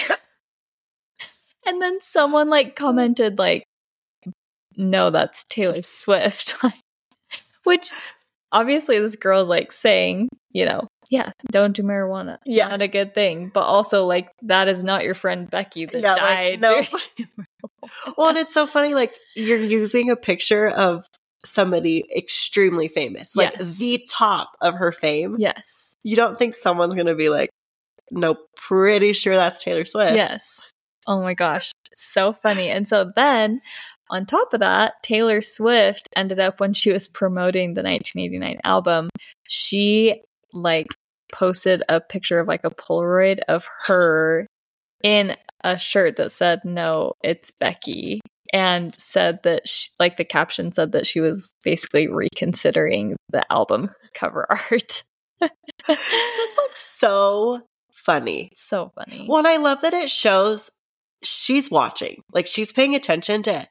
and 1.67 1.83
then 1.83 2.01
someone 2.01 2.49
like 2.49 2.77
commented 2.77 3.39
like 3.39 3.65
no, 4.75 5.11
that's 5.11 5.45
Taylor 5.45 5.83
Swift. 5.83 6.57
Which 7.65 7.91
obviously 8.55 8.99
this 9.01 9.17
girl's 9.17 9.51
like 9.51 9.73
saying, 9.73 10.31
you 10.53 10.65
know, 10.65 10.89
yeah, 11.11 11.33
don't 11.53 11.77
do 11.77 11.83
marijuana. 11.83 12.39
Yeah. 12.47 12.69
Not 12.69 12.81
a 12.81 12.89
good 12.89 13.15
thing. 13.15 13.51
But 13.53 13.65
also 13.65 14.07
like 14.07 14.31
that 14.43 14.69
is 14.69 14.83
not 14.83 15.05
your 15.05 15.15
friend 15.15 15.51
Becky 15.51 15.85
that 15.85 16.01
Yeah, 16.01 16.15
like, 16.15 16.61
no. 16.61 16.83
Well, 18.17 18.29
and 18.31 18.39
it's 18.39 18.55
so 18.55 18.67
funny, 18.67 18.95
like 18.95 19.13
you're 19.37 19.59
using 19.63 20.11
a 20.11 20.17
picture 20.17 20.69
of 20.69 21.05
somebody 21.45 22.03
extremely 22.17 22.89
famous, 22.89 23.37
like 23.37 23.55
Yes. 23.59 23.77
the 23.77 24.07
top 24.11 24.51
of 24.63 24.75
her 24.75 24.91
fame. 24.93 25.37
yes. 25.39 25.95
You 26.03 26.17
don't 26.17 26.39
think 26.39 26.55
someone's 26.55 26.95
gonna 26.95 27.15
be 27.15 27.29
like, 27.29 27.51
no, 28.11 28.37
pretty 28.57 29.13
sure 29.13 29.35
that's 29.35 29.63
Taylor 29.63 29.85
Swift. 29.85 30.15
Yes. 30.17 30.71
Oh 31.07 31.19
my 31.21 31.35
gosh. 31.35 31.73
So 31.95 32.33
funny. 32.33 32.71
And 32.71 32.89
so 32.89 33.13
then 33.15 33.61
on 34.11 34.27
top 34.27 34.53
of 34.53 34.61
that, 34.61 34.95
Taylor 35.03 35.41
Swift 35.41 36.09
ended 36.17 36.39
up 36.39 36.61
when 36.61 36.75
she 36.75 36.93
was 36.93 37.09
promoting 37.09 37.75
the 37.75 37.83
1989 37.83 38.61
album, 38.65 39.09
she 39.49 40.23
like 40.53 40.89
posted 41.33 41.83
a 41.89 42.01
picture 42.01 42.39
of 42.39 42.49
like 42.49 42.65
a 42.65 42.71
Polaroid 42.71 43.41
of 43.49 43.67
her 43.87 44.47
in 45.03 45.37
a 45.63 45.79
shirt 45.79 46.17
that 46.17 46.33
said, 46.33 46.61
No, 46.65 47.13
it's 47.23 47.51
Becky. 47.51 48.21
And 48.53 48.95
said 49.01 49.41
that, 49.43 49.67
she, 49.67 49.89
like, 49.99 50.17
the 50.17 50.25
caption 50.25 50.71
said 50.73 50.93
that 50.93 51.07
she 51.07 51.21
was 51.21 51.53
basically 51.65 52.07
reconsidering 52.07 53.17
the 53.31 53.45
album 53.53 53.91
cover 54.15 54.47
art. 54.71 55.03
It's 55.89 56.37
just 56.37 56.59
like 56.59 56.77
so 56.77 57.63
funny. 57.93 58.53
so 58.55 58.93
funny. 58.95 59.27
Well, 59.29 59.39
and 59.39 59.49
I 59.49 59.57
love 59.57 59.81
that 59.81 59.93
it 59.93 60.09
shows 60.09 60.71
she's 61.25 61.71
watching. 61.71 62.23
Like 62.33 62.47
she's 62.47 62.73
paying 62.73 62.95
attention 62.95 63.43
to 63.45 63.67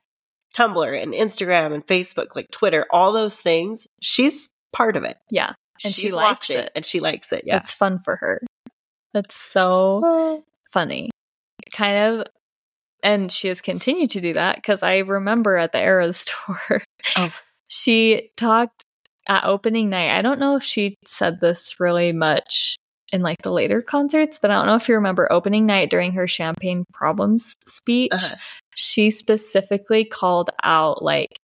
Tumblr 0.55 1.01
and 1.03 1.13
Instagram 1.13 1.73
and 1.73 1.85
Facebook, 1.85 2.35
like 2.35 2.49
Twitter, 2.51 2.85
all 2.91 3.11
those 3.11 3.39
things. 3.39 3.87
She's 4.01 4.49
part 4.71 4.95
of 4.95 5.03
it. 5.03 5.17
yeah. 5.31 5.53
And 5.83 5.93
she 5.93 6.03
She's 6.03 6.15
likes 6.15 6.49
watching 6.49 6.57
it. 6.59 6.71
And 6.75 6.85
she 6.85 6.99
likes 6.99 7.33
it. 7.33 7.43
Yeah. 7.45 7.57
It's 7.57 7.71
fun 7.71 7.99
for 7.99 8.15
her. 8.17 8.39
That's 9.13 9.35
so 9.35 10.43
funny. 10.71 11.09
Kind 11.71 11.97
of. 11.97 12.27
And 13.01 13.31
she 13.31 13.47
has 13.49 13.59
continued 13.59 14.11
to 14.11 14.21
do 14.21 14.33
that 14.33 14.55
because 14.57 14.81
I 14.83 14.99
remember 14.99 15.57
at 15.57 15.71
the 15.73 15.81
Eras 15.83 16.25
tour, 16.45 16.81
Oh. 17.17 17.33
she 17.67 18.29
talked 18.37 18.83
at 19.27 19.43
opening 19.45 19.89
night. 19.89 20.15
I 20.17 20.21
don't 20.21 20.39
know 20.39 20.55
if 20.55 20.63
she 20.63 20.95
said 21.05 21.41
this 21.41 21.79
really 21.79 22.13
much 22.13 22.77
in 23.13 23.21
like 23.21 23.41
the 23.43 23.51
later 23.51 23.81
concerts, 23.81 24.39
but 24.39 24.51
I 24.51 24.55
don't 24.55 24.65
know 24.65 24.75
if 24.75 24.89
you 24.89 24.95
remember 24.95 25.31
opening 25.31 25.65
night 25.65 25.89
during 25.89 26.11
her 26.13 26.27
Champagne 26.27 26.83
Problems 26.91 27.55
speech. 27.65 28.11
Uh-huh. 28.11 28.35
She 28.75 29.11
specifically 29.11 30.03
called 30.03 30.49
out 30.63 31.01
like 31.03 31.37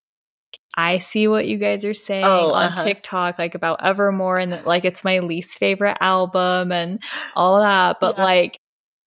I 0.76 0.98
see 0.98 1.28
what 1.28 1.48
you 1.48 1.58
guys 1.58 1.86
are 1.86 1.94
saying 1.94 2.26
Oh, 2.26 2.52
on 2.52 2.66
uh-huh. 2.74 2.84
TikTok, 2.84 3.38
like 3.40 3.54
about 3.56 3.84
Evermore, 3.84 4.40
and 4.40 4.52
that 4.52 4.66
like 4.68 4.84
it's 4.84 5.04
my 5.04 5.20
least 5.20 5.60
favorite 5.60 5.98
album 6.02 6.72
and 6.72 7.02
all 7.36 7.60
that. 7.62 7.98
But 8.00 8.18
Yeah. 8.18 8.24
like, 8.24 8.58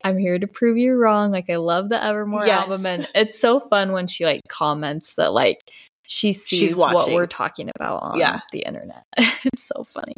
I'm 0.04 0.18
here 0.18 0.38
to 0.38 0.46
prove 0.46 0.76
you 0.76 0.94
wrong. 0.94 1.30
Like, 1.30 1.48
I 1.48 1.56
love 1.56 1.88
the 1.88 2.02
Evermore 2.02 2.46
Yes. 2.46 2.62
album, 2.62 2.86
and 2.86 3.08
it's 3.14 3.38
so 3.38 3.58
fun 3.60 3.92
when 3.92 4.06
she 4.06 4.24
like 4.24 4.40
comments 4.48 5.14
that 5.14 5.32
like 5.32 5.58
she 6.06 6.32
sees 6.32 6.76
what 6.76 7.10
we're 7.10 7.26
talking 7.26 7.70
about 7.74 8.02
on 8.02 8.18
Yeah. 8.18 8.40
the 8.52 8.60
internet. 8.60 9.04
it's 9.44 9.64
so 9.64 9.82
funny. 9.82 10.16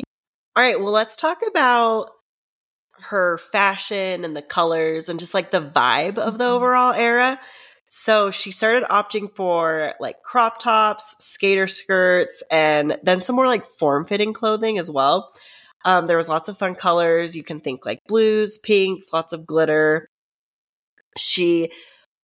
All 0.56 0.62
right, 0.62 0.80
well, 0.80 0.92
let's 0.92 1.14
talk 1.16 1.40
about 1.46 2.10
her 3.10 3.38
fashion 3.38 4.24
and 4.24 4.36
the 4.36 4.42
colors 4.42 5.08
and 5.08 5.18
just 5.20 5.34
like 5.34 5.50
the 5.50 5.60
vibe 5.60 6.18
of 6.18 6.38
the 6.38 6.44
Mhm. 6.44 6.50
overall 6.50 6.92
era. 6.92 7.40
So 7.88 8.30
she 8.30 8.50
started 8.50 8.84
opting 8.88 9.34
for 9.36 9.94
like 10.00 10.22
crop 10.24 10.58
tops, 10.58 11.14
skater 11.20 11.68
skirts, 11.68 12.42
and 12.50 12.98
then 13.02 13.20
some 13.20 13.36
more 13.36 13.46
like 13.46 13.64
form 13.78 14.04
fitting 14.04 14.32
clothing 14.32 14.78
as 14.78 14.90
well. 14.90 15.32
Um, 15.84 16.06
there 16.06 16.16
was 16.16 16.28
lots 16.28 16.48
of 16.48 16.58
fun 16.58 16.74
colors. 16.74 17.36
You 17.36 17.44
can 17.44 17.60
think 17.60 17.84
like 17.86 18.00
blues, 18.08 18.58
pinks, 18.58 19.12
lots 19.12 19.32
of 19.32 19.46
glitter. 19.46 20.08
She 21.16 21.70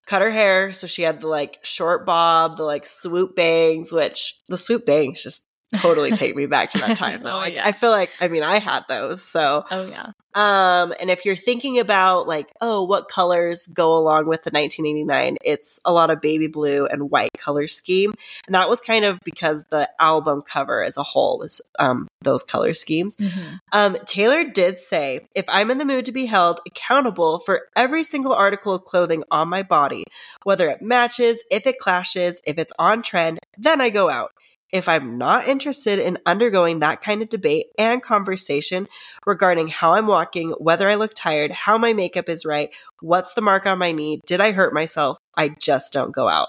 cut 0.07 0.21
her 0.21 0.31
hair, 0.31 0.73
so 0.73 0.87
she 0.87 1.03
had 1.03 1.21
the 1.21 1.27
like 1.27 1.59
short 1.63 2.05
bob, 2.05 2.57
the 2.57 2.63
like 2.63 2.85
swoop 2.85 3.35
bangs, 3.35 3.91
which 3.91 4.41
the 4.49 4.57
swoop 4.57 4.85
bangs 4.85 5.23
just 5.23 5.47
totally 5.77 6.11
take 6.11 6.35
me 6.35 6.45
back 6.45 6.69
to 6.71 6.77
that 6.79 6.97
time 6.97 7.23
though. 7.23 7.41
Oh, 7.41 7.45
yeah. 7.45 7.65
I 7.65 7.71
feel 7.71 7.91
like 7.91 8.09
I 8.21 8.27
mean 8.27 8.43
I 8.43 8.59
had 8.59 8.83
those. 8.87 9.23
So 9.23 9.65
Oh 9.71 9.87
yeah, 9.87 10.11
um 10.33 10.93
and 10.99 11.09
if 11.09 11.25
you're 11.25 11.35
thinking 11.35 11.79
about 11.79 12.27
like 12.27 12.49
oh 12.61 12.83
what 12.83 13.07
colors 13.09 13.67
go 13.67 13.95
along 13.97 14.27
with 14.27 14.43
the 14.43 14.49
1989 14.51 15.37
it's 15.43 15.79
a 15.85 15.91
lot 15.91 16.09
of 16.09 16.21
baby 16.21 16.47
blue 16.47 16.85
and 16.85 17.09
white 17.11 17.31
color 17.37 17.67
scheme 17.67 18.13
and 18.47 18.55
that 18.55 18.69
was 18.69 18.79
kind 18.79 19.03
of 19.03 19.19
because 19.25 19.65
the 19.65 19.89
album 19.99 20.41
cover 20.41 20.83
as 20.83 20.95
a 20.95 21.03
whole 21.03 21.37
was 21.39 21.59
um 21.79 22.07
those 22.21 22.43
color 22.43 22.73
schemes 22.73 23.17
Mhm. 23.17 23.59
um, 23.71 23.97
Taylor 24.05 24.43
did 24.43 24.79
say, 24.79 25.27
if 25.35 25.45
I'm 25.47 25.69
in 25.71 25.77
the 25.77 25.85
mood 25.85 26.05
to 26.05 26.11
be 26.11 26.25
held 26.25 26.59
accountable 26.67 27.39
for 27.39 27.61
every 27.75 28.03
single 28.03 28.33
article 28.33 28.73
of 28.73 28.83
clothing 28.85 29.23
on 29.31 29.47
my 29.49 29.63
body, 29.63 30.03
whether 30.43 30.69
it 30.69 30.81
matches, 30.81 31.41
if 31.51 31.65
it 31.67 31.77
clashes, 31.79 32.41
if 32.45 32.57
it's 32.57 32.71
on 32.79 33.01
trend, 33.01 33.39
then 33.57 33.81
I 33.81 33.89
go 33.89 34.09
out. 34.09 34.31
If 34.71 34.87
I'm 34.87 35.17
not 35.17 35.47
interested 35.47 35.99
in 35.99 36.17
undergoing 36.25 36.79
that 36.79 37.01
kind 37.01 37.21
of 37.21 37.29
debate 37.29 37.67
and 37.77 38.01
conversation 38.01 38.87
regarding 39.25 39.67
how 39.67 39.93
I'm 39.93 40.07
walking, 40.07 40.51
whether 40.51 40.89
I 40.89 40.95
look 40.95 41.11
tired, 41.13 41.51
how 41.51 41.77
my 41.77 41.93
makeup 41.93 42.29
is 42.29 42.45
right, 42.45 42.69
what's 43.01 43.33
the 43.33 43.41
mark 43.41 43.65
on 43.65 43.79
my 43.79 43.91
knee, 43.91 44.21
did 44.25 44.39
I 44.39 44.51
hurt 44.51 44.73
myself, 44.73 45.17
I 45.35 45.49
just 45.59 45.91
don't 45.91 46.13
go 46.13 46.29
out. 46.29 46.47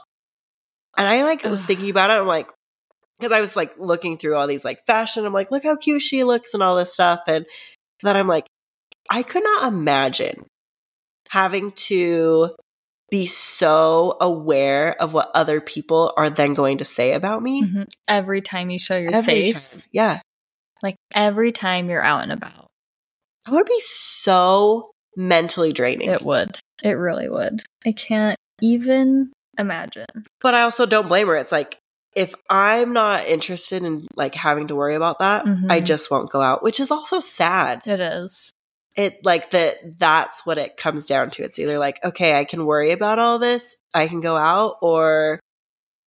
And 0.96 1.08
I 1.08 1.24
like 1.24 1.42
was 1.44 1.64
thinking 1.64 1.90
about 1.90 2.10
it, 2.10 2.14
I'm 2.14 2.26
like, 2.26 2.48
because 3.18 3.32
I 3.32 3.40
was 3.40 3.56
like 3.56 3.72
looking 3.78 4.18
through 4.18 4.36
all 4.36 4.46
these 4.46 4.64
like 4.64 4.84
fashion. 4.86 5.24
I'm 5.24 5.32
like, 5.32 5.50
look 5.50 5.62
how 5.62 5.76
cute 5.76 6.02
she 6.02 6.24
looks 6.24 6.54
and 6.54 6.62
all 6.62 6.76
this 6.76 6.92
stuff. 6.92 7.20
And 7.28 7.46
then 8.02 8.16
I'm 8.16 8.26
like, 8.26 8.46
I 9.08 9.22
could 9.22 9.44
not 9.44 9.72
imagine 9.72 10.46
having 11.28 11.70
to 11.72 12.50
be 13.12 13.26
so 13.26 14.16
aware 14.22 14.96
of 15.00 15.12
what 15.12 15.30
other 15.34 15.60
people 15.60 16.14
are 16.16 16.30
then 16.30 16.54
going 16.54 16.78
to 16.78 16.84
say 16.84 17.12
about 17.12 17.42
me. 17.42 17.62
Mhm. 17.62 17.84
Every 18.08 18.40
time 18.40 18.70
you 18.70 18.78
show 18.78 18.96
your 18.96 19.14
Every 19.14 19.46
face, 19.52 19.82
time. 19.82 19.88
Yeah. 19.92 20.20
like 20.82 20.96
every 21.14 21.52
time 21.52 21.90
you're 21.90 22.02
out 22.02 22.22
and 22.22 22.32
about, 22.32 22.68
That 23.44 23.52
would 23.52 23.66
be 23.66 23.80
so 23.80 24.90
mentally 25.14 25.74
draining. 25.74 26.08
it 26.10 26.22
would. 26.22 26.58
It 26.82 26.92
really 26.92 27.28
would. 27.28 27.62
I 27.84 27.92
can't 27.92 28.38
even 28.62 29.30
imagine. 29.58 30.06
but 30.40 30.54
I 30.54 30.62
also 30.62 30.86
don't 30.86 31.06
blame 31.06 31.26
her. 31.28 31.36
It's 31.36 31.52
like 31.52 31.76
if 32.16 32.34
I'm 32.48 32.94
not 32.94 33.26
interested 33.26 33.82
in 33.82 34.06
like 34.16 34.34
having 34.34 34.68
to 34.68 34.74
worry 34.74 34.94
about 34.96 35.18
that, 35.18 35.42
I 35.68 35.80
Mhm. 35.80 35.84
just 35.84 36.10
won't 36.10 36.30
go 36.30 36.40
out, 36.40 36.62
which 36.62 36.80
is 36.80 36.90
also 36.90 37.20
sad. 37.20 37.82
It 37.86 38.00
is. 38.00 38.52
It 38.96 39.24
like 39.24 39.52
that 39.52 39.98
that's 39.98 40.44
what 40.44 40.58
it 40.58 40.76
comes 40.76 41.06
down 41.06 41.30
to. 41.30 41.44
It's 41.44 41.58
either 41.58 41.78
like, 41.78 42.04
okay, 42.04 42.34
I 42.34 42.44
can 42.44 42.66
worry 42.66 42.92
about 42.92 43.18
all 43.18 43.38
this, 43.38 43.76
I 43.94 44.08
can 44.08 44.20
go 44.20 44.36
out, 44.36 44.76
or 44.82 45.40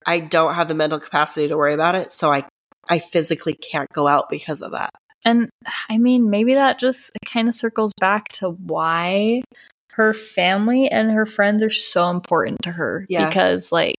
I 0.06 0.20
don't 0.20 0.54
have 0.54 0.68
the 0.68 0.76
mental 0.76 1.00
capacity 1.00 1.48
to 1.48 1.58
worry 1.58 1.74
about 1.74 1.96
it, 1.96 2.12
so 2.12 2.32
I 2.32 2.44
I 2.88 3.00
physically 3.00 3.54
can't 3.54 3.92
go 3.94 4.08
out 4.08 4.30
because 4.30 4.62
of 4.62 4.72
that. 4.72 4.92
And 5.24 5.50
I 5.90 5.98
mean, 5.98 6.30
maybe 6.30 6.54
that 6.54 6.80
just 6.80 7.12
kind 7.26 7.48
of 7.48 7.56
circles 7.56 7.94
back 8.00 8.30
to 8.34 8.52
why 8.52 9.42
her 9.94 10.14
family 10.14 10.88
and 10.90 11.10
her 11.12 11.26
friends 11.26 11.64
are 11.64 11.72
so 11.72 12.10
important 12.10 12.62
to 12.64 12.72
her. 12.72 13.06
Yeah. 13.10 13.26
Because, 13.26 13.72
like, 13.72 13.96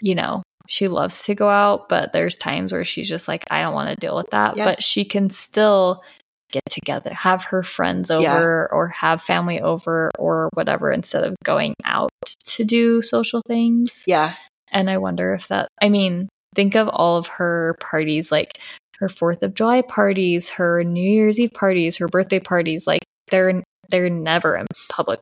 you 0.00 0.14
know, 0.14 0.42
she 0.68 0.88
loves 0.88 1.24
to 1.24 1.34
go 1.34 1.48
out, 1.48 1.88
but 1.88 2.12
there's 2.12 2.36
times 2.36 2.72
where 2.72 2.84
she's 2.84 3.08
just 3.08 3.28
like, 3.28 3.44
I 3.50 3.62
don't 3.62 3.74
want 3.74 3.90
to 3.90 3.96
deal 3.96 4.16
with 4.16 4.30
that. 4.30 4.56
Yeah. 4.56 4.64
But 4.64 4.82
she 4.82 5.04
can 5.04 5.30
still 5.30 6.02
get 6.52 6.62
together, 6.70 7.12
have 7.12 7.44
her 7.44 7.62
friends 7.62 8.10
over, 8.10 8.22
Yeah. 8.22 8.76
or 8.76 8.88
have 8.88 9.22
family 9.22 9.60
over, 9.60 10.10
or 10.18 10.48
whatever, 10.54 10.92
instead 10.92 11.24
of 11.24 11.34
going 11.44 11.74
out 11.84 12.10
to 12.46 12.64
do 12.64 13.02
social 13.02 13.42
things. 13.46 14.04
Yeah. 14.06 14.34
And 14.70 14.88
I 14.88 14.98
wonder 14.98 15.34
if 15.34 15.48
that, 15.48 15.68
I 15.80 15.88
mean, 15.88 16.28
think 16.54 16.76
of 16.76 16.88
all 16.88 17.16
of 17.16 17.26
her 17.26 17.76
parties, 17.80 18.30
like 18.30 18.58
her 18.98 19.08
4th 19.08 19.42
of 19.42 19.54
July 19.54 19.82
parties, 19.82 20.50
her 20.50 20.84
New 20.84 21.02
Year's 21.10 21.40
Eve 21.40 21.52
parties, 21.52 21.96
her 21.96 22.08
birthday 22.08 22.38
parties. 22.40 22.86
Like 22.86 23.02
they're, 23.30 23.62
they're 23.88 24.08
never 24.10 24.56
in 24.56 24.66
public 24.88 25.20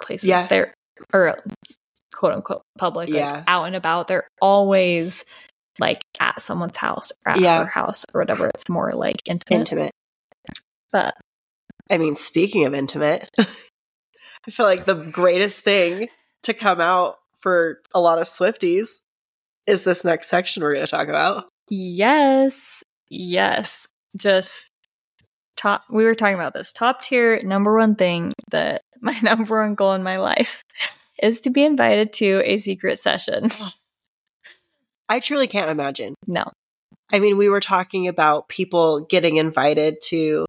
places. 0.00 0.28
Yeah. 0.28 0.46
They're, 0.46 0.72
or 1.12 1.38
quote 2.14 2.32
unquote 2.32 2.62
public, 2.78 3.08
like, 3.08 3.18
Yeah. 3.18 3.42
out 3.46 3.64
and 3.64 3.76
about. 3.76 4.08
They're 4.08 4.26
always 4.40 5.24
like 5.78 6.02
at 6.20 6.40
someone's 6.40 6.76
house 6.76 7.10
or 7.26 7.32
at 7.32 7.40
Yeah. 7.40 7.58
her 7.60 7.64
house 7.66 8.04
or 8.14 8.20
whatever. 8.20 8.48
It's 8.54 8.68
more 8.68 8.92
like 8.92 9.16
intimate. 9.26 9.60
Intimate. 9.60 9.90
But 10.92 11.14
I 11.90 11.98
mean, 11.98 12.14
speaking 12.14 12.64
of 12.64 12.74
intimate, 12.74 13.28
I 13.38 14.50
feel 14.50 14.66
like 14.66 14.84
the 14.84 14.94
greatest 14.94 15.62
thing 15.62 16.08
to 16.44 16.54
come 16.54 16.80
out 16.80 17.16
for 17.40 17.80
a 17.94 18.00
lot 18.00 18.18
of 18.18 18.26
Swifties 18.26 19.00
is 19.66 19.84
this 19.84 20.04
next 20.04 20.28
section 20.28 20.62
we're 20.62 20.72
going 20.72 20.84
to 20.84 20.90
talk 20.90 21.08
about. 21.08 21.46
Yes. 21.68 22.82
Yes. 23.08 23.86
Just 24.16 24.66
top 25.56 25.84
we 25.90 26.04
were 26.04 26.14
talking 26.14 26.34
about 26.34 26.54
this. 26.54 26.72
Top 26.72 27.02
tier 27.02 27.42
number 27.42 27.76
one 27.76 27.94
thing 27.94 28.32
that 28.50 28.82
my 29.00 29.18
number 29.22 29.60
one 29.60 29.74
goal 29.74 29.94
in 29.94 30.02
my 30.02 30.18
life 30.18 30.62
is 31.22 31.40
to 31.40 31.50
be 31.50 31.64
invited 31.64 32.12
to 32.14 32.42
a 32.44 32.58
secret 32.58 32.98
session. 32.98 33.50
I 35.08 35.20
truly 35.20 35.46
can't 35.46 35.70
imagine. 35.70 36.14
No. 36.26 36.44
I 37.12 37.18
mean, 37.18 37.36
we 37.36 37.50
were 37.50 37.60
talking 37.60 38.08
about 38.08 38.48
people 38.48 39.00
getting 39.00 39.36
invited 39.36 39.96
to 40.04 40.46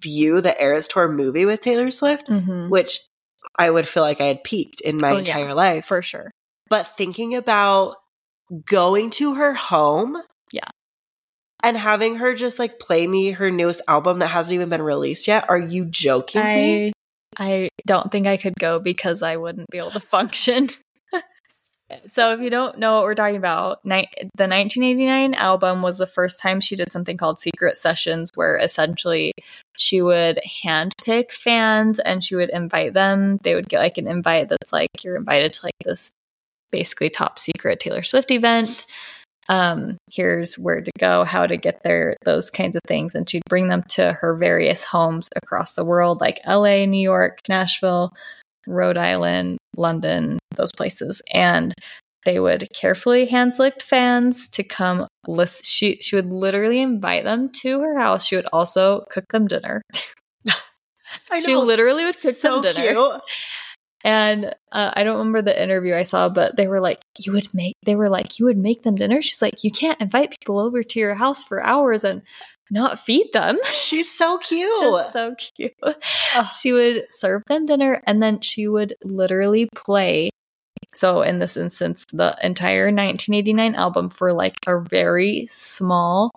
view 0.00 0.40
the 0.40 0.60
Eras 0.62 0.88
Tour 0.88 1.08
movie 1.08 1.44
with 1.44 1.60
Taylor 1.60 1.90
Swift, 1.90 2.28
Mhm. 2.28 2.70
which 2.70 3.00
I 3.58 3.70
would 3.70 3.86
feel 3.88 4.02
like 4.02 4.20
I 4.20 4.26
had 4.26 4.44
peaked 4.44 4.80
in 4.80 4.96
my 5.00 5.10
Oh, 5.10 5.12
yeah. 5.14 5.18
entire 5.18 5.54
life. 5.54 5.86
For 5.86 6.02
sure. 6.02 6.30
but 6.68 6.88
thinking 6.96 7.34
about 7.36 7.94
going 8.64 9.10
to 9.10 9.34
her 9.34 9.54
home 9.54 10.20
Yeah. 10.50 10.68
and 11.62 11.76
having 11.76 12.16
her 12.16 12.34
just 12.34 12.58
like 12.58 12.78
play 12.80 13.06
me 13.06 13.30
her 13.32 13.50
newest 13.52 13.82
album 13.88 14.18
that 14.18 14.28
hasn't 14.28 14.54
even 14.54 14.68
been 14.68 14.82
released 14.82 15.28
yet 15.28 15.48
are 15.48 15.58
you 15.58 15.84
joking 15.84 16.42
me 16.44 16.92
I 17.38 17.46
I 17.64 17.68
don't 17.86 18.10
think 18.10 18.26
I 18.26 18.36
could 18.36 18.54
go 18.58 18.78
because 18.80 19.22
I 19.22 19.36
wouldn't 19.36 19.68
be 19.70 19.78
able 19.78 19.90
to 19.92 20.00
function. 20.00 20.68
So 22.10 22.32
if 22.32 22.40
you 22.40 22.50
don't 22.50 22.78
know 22.78 22.94
what 22.94 23.04
we're 23.04 23.14
talking 23.14 23.36
about, 23.36 23.84
ni- 23.84 24.08
the 24.36 24.48
1989 24.48 25.34
album 25.34 25.82
was 25.82 25.98
the 25.98 26.06
first 26.06 26.40
time 26.40 26.60
she 26.60 26.74
did 26.74 26.92
something 26.92 27.16
called 27.16 27.38
secret 27.38 27.76
sessions 27.76 28.32
where 28.34 28.56
essentially 28.56 29.32
she 29.76 30.02
would 30.02 30.40
handpick 30.64 31.30
fans 31.30 31.98
and 32.00 32.24
she 32.24 32.34
would 32.34 32.50
invite 32.50 32.94
them. 32.94 33.38
They 33.42 33.54
would 33.54 33.68
get 33.68 33.78
like 33.78 33.98
an 33.98 34.08
invite 34.08 34.48
that's 34.48 34.72
like 34.72 34.88
you're 35.04 35.16
invited 35.16 35.52
to 35.54 35.66
like 35.66 35.74
this 35.84 36.12
basically 36.72 37.10
top 37.10 37.38
secret 37.38 37.78
Taylor 37.78 38.02
Swift 38.02 38.30
event. 38.32 38.86
Um, 39.48 39.96
here's 40.10 40.58
where 40.58 40.80
to 40.80 40.90
go, 40.98 41.22
how 41.22 41.46
to 41.46 41.56
get 41.56 41.84
there, 41.84 42.16
those 42.24 42.50
kinds 42.50 42.74
of 42.74 42.82
things. 42.88 43.14
And 43.14 43.28
she'd 43.28 43.44
bring 43.48 43.68
them 43.68 43.84
to 43.90 44.12
her 44.12 44.34
various 44.34 44.82
homes 44.82 45.28
across 45.36 45.74
the 45.74 45.84
world, 45.84 46.20
like 46.20 46.40
LA, 46.44 46.84
New 46.84 47.00
York, 47.00 47.38
Nashville, 47.48 48.12
Rhode 48.66 48.96
Island, 48.96 49.58
London, 49.76 50.38
those 50.56 50.72
places. 50.72 51.22
And 51.32 51.74
they 52.24 52.40
would 52.40 52.68
carefully 52.74 53.26
hand 53.26 53.54
select 53.54 53.82
fans 53.82 54.48
to 54.48 54.64
come 54.64 55.06
list. 55.28 55.64
She 55.64 55.98
she 56.00 56.16
would 56.16 56.32
literally 56.32 56.80
invite 56.80 57.24
them 57.24 57.50
to 57.62 57.80
her 57.80 57.96
house. 57.98 58.26
She 58.26 58.36
would 58.36 58.48
also 58.52 59.04
cook 59.10 59.24
them 59.30 59.46
dinner. 59.46 59.80
I 61.30 61.40
She 61.40 61.56
literally 61.56 62.04
would 62.04 62.16
cook 62.20 62.34
so 62.34 62.60
them 62.60 62.74
dinner. 62.74 62.92
cute. 62.92 63.20
And 64.04 64.54
uh, 64.70 64.92
I 64.94 65.02
don't 65.02 65.18
remember 65.18 65.42
the 65.42 65.60
interview 65.60 65.94
I 65.94 66.02
saw, 66.02 66.28
but 66.28 66.56
they 66.56 66.68
were 66.68 66.80
like, 66.80 67.00
"You 67.18 67.32
would 67.32 67.52
make." 67.54 67.74
They 67.84 67.96
were 67.96 68.08
like, 68.08 68.38
"You 68.38 68.44
would 68.46 68.58
make 68.58 68.82
them 68.82 68.94
dinner." 68.96 69.22
She's 69.22 69.42
like, 69.42 69.64
"You 69.64 69.70
can't 69.70 70.00
invite 70.00 70.36
people 70.40 70.58
over 70.60 70.82
to 70.82 70.98
your 71.00 71.14
house 71.14 71.42
for 71.42 71.64
hours 71.64 72.04
and 72.04 72.22
not 72.70 72.98
feed 72.98 73.32
them." 73.32 73.58
she's 73.64 74.12
so 74.12 74.38
cute 74.42 74.80
Just 74.80 75.12
so 75.12 75.34
cute. 75.34 75.72
Ugh. 75.82 75.96
She 76.58 76.72
would 76.72 77.04
serve 77.10 77.42
them 77.46 77.66
dinner, 77.66 78.02
and 78.06 78.22
then 78.22 78.40
she 78.40 78.68
would 78.68 78.94
literally 79.02 79.68
play. 79.74 80.30
So 80.94 81.22
in 81.22 81.38
this 81.38 81.56
instance, 81.56 82.06
the 82.12 82.36
entire 82.42 82.86
1989 82.86 83.74
album 83.74 84.08
for 84.08 84.32
like 84.32 84.56
a 84.66 84.80
very 84.80 85.46
small 85.50 86.30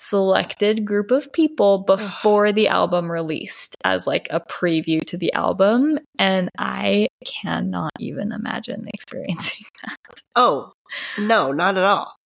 selected 0.00 0.86
group 0.86 1.10
of 1.10 1.30
people 1.30 1.82
before 1.82 2.52
the 2.52 2.68
album 2.68 3.12
released 3.12 3.76
as 3.84 4.06
like 4.06 4.26
a 4.30 4.40
preview 4.40 5.04
to 5.04 5.18
the 5.18 5.30
album 5.34 5.98
and 6.18 6.48
I 6.56 7.08
cannot 7.26 7.92
even 7.98 8.32
imagine 8.32 8.88
experiencing 8.94 9.66
that. 9.82 10.22
oh 10.36 10.72
no 11.18 11.52
not 11.52 11.76
at 11.76 11.84
all 11.84 12.16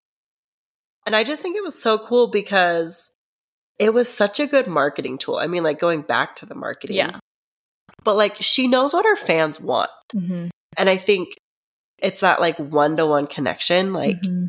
and 1.06 1.14
i 1.16 1.24
just 1.24 1.42
think 1.42 1.56
it 1.56 1.62
was 1.62 1.80
so 1.80 1.98
cool 1.98 2.28
because 2.28 3.10
it 3.78 3.92
was 3.92 4.08
such 4.08 4.38
a 4.40 4.46
good 4.46 4.66
marketing 4.66 5.18
tool 5.18 5.36
i 5.36 5.46
mean 5.46 5.62
like 5.62 5.78
going 5.78 6.02
back 6.02 6.36
to 6.36 6.46
the 6.46 6.54
marketing 6.54 6.96
Yeah. 6.96 7.18
but 8.04 8.16
like 8.16 8.36
she 8.40 8.68
knows 8.68 8.92
what 8.94 9.04
her 9.06 9.16
fans 9.16 9.60
want 9.60 9.90
Mhm. 10.14 10.50
and 10.76 10.88
i 10.90 10.96
think 10.96 11.34
it's 11.98 12.20
that 12.20 12.40
like 12.40 12.58
one-to-one 12.58 13.26
connection 13.26 13.92
like 13.92 14.20
Mhm. 14.22 14.48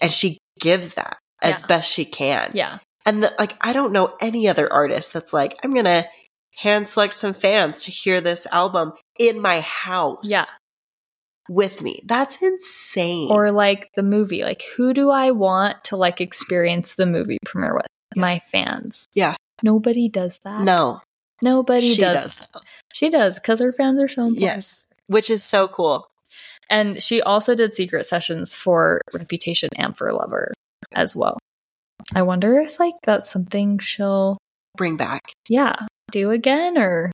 and 0.00 0.12
she 0.12 0.38
gives 0.60 0.94
that 0.94 1.16
as 1.40 1.60
Yeah. 1.60 1.66
best 1.66 1.90
she 1.90 2.04
can. 2.04 2.50
Yeah. 2.54 2.78
And 3.04 3.22
like 3.38 3.54
I 3.60 3.72
don't 3.72 3.92
know 3.92 4.14
any 4.20 4.46
other 4.48 4.72
artist 4.72 5.12
that's 5.12 5.32
like 5.32 5.56
I'm 5.64 5.72
going 5.74 5.86
to 5.86 6.06
hand 6.58 6.86
select 6.86 7.14
some 7.14 7.34
fans 7.34 7.82
to 7.84 7.90
hear 7.90 8.20
this 8.20 8.46
album 8.52 8.92
in 9.18 9.40
my 9.40 9.60
house. 9.60 10.28
Yeah. 10.28 10.44
With 11.48 11.82
me. 11.82 12.02
That's 12.06 12.40
insane. 12.42 13.30
Or 13.30 13.50
like 13.50 13.90
the 13.96 14.02
movie, 14.02 14.42
like 14.42 14.62
who 14.76 14.94
do 14.94 15.10
I 15.10 15.30
want 15.32 15.82
to 15.84 15.96
like 15.96 16.20
experience 16.20 16.94
the 16.94 17.06
movie 17.06 17.38
premiere 17.44 17.74
with? 17.74 17.86
Yeah. 18.14 18.20
My 18.20 18.38
fans. 18.38 19.06
Yeah. 19.14 19.34
Nobody 19.62 20.08
does 20.08 20.38
that. 20.44 20.62
no. 20.62 21.00
Nobody 21.44 21.94
she 21.94 22.00
does. 22.00 22.36
does. 22.36 22.48
She 22.92 23.10
does 23.10 23.40
because 23.40 23.58
her 23.60 23.72
fans 23.72 24.00
are 24.00 24.06
so 24.06 24.22
important. 24.22 24.42
Yes. 24.42 24.86
Which 25.08 25.28
is 25.28 25.42
so 25.42 25.66
cool. 25.66 26.06
And 26.70 27.02
she 27.02 27.20
also 27.20 27.56
did 27.56 27.74
secret 27.74 28.06
sessions 28.06 28.54
for 28.54 29.00
Reputation 29.12 29.68
and 29.76 29.96
for 29.96 30.12
Lover 30.12 30.52
as 30.92 31.16
well. 31.16 31.38
I 32.14 32.22
wonder 32.22 32.60
if 32.60 32.78
like 32.78 32.94
that's 33.02 33.30
something 33.30 33.78
she'll 33.80 34.38
Bring 34.76 34.96
back. 34.96 35.32
yeah, 35.48 35.74
do 36.12 36.30
again 36.30 36.78
or 36.78 37.10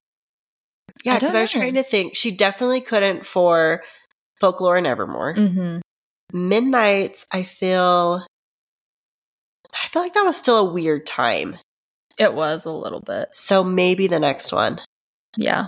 Yeah, 1.04 1.18
because 1.18 1.34
I, 1.34 1.40
was 1.40 1.50
trying 1.50 1.74
to 1.74 1.82
think. 1.82 2.14
She 2.14 2.30
definitely 2.30 2.82
couldn't 2.82 3.24
for 3.24 3.82
Folklore 4.40 4.76
and 4.76 4.86
Evermore. 4.86 5.34
Mhm. 5.34 5.80
Midnights, 6.32 7.26
I 7.32 7.42
feel 7.42 8.24
I 9.72 9.88
feel 9.88 10.02
like 10.02 10.14
that 10.14 10.24
was 10.24 10.36
still 10.36 10.58
a 10.58 10.72
weird 10.72 11.06
time. 11.06 11.58
it 12.18 12.34
was 12.34 12.64
a 12.64 12.70
little 12.72 13.00
bit. 13.00 13.28
So 13.32 13.62
maybe 13.62 14.08
the 14.08 14.18
next 14.18 14.52
one. 14.52 14.80
Yeah. 15.36 15.66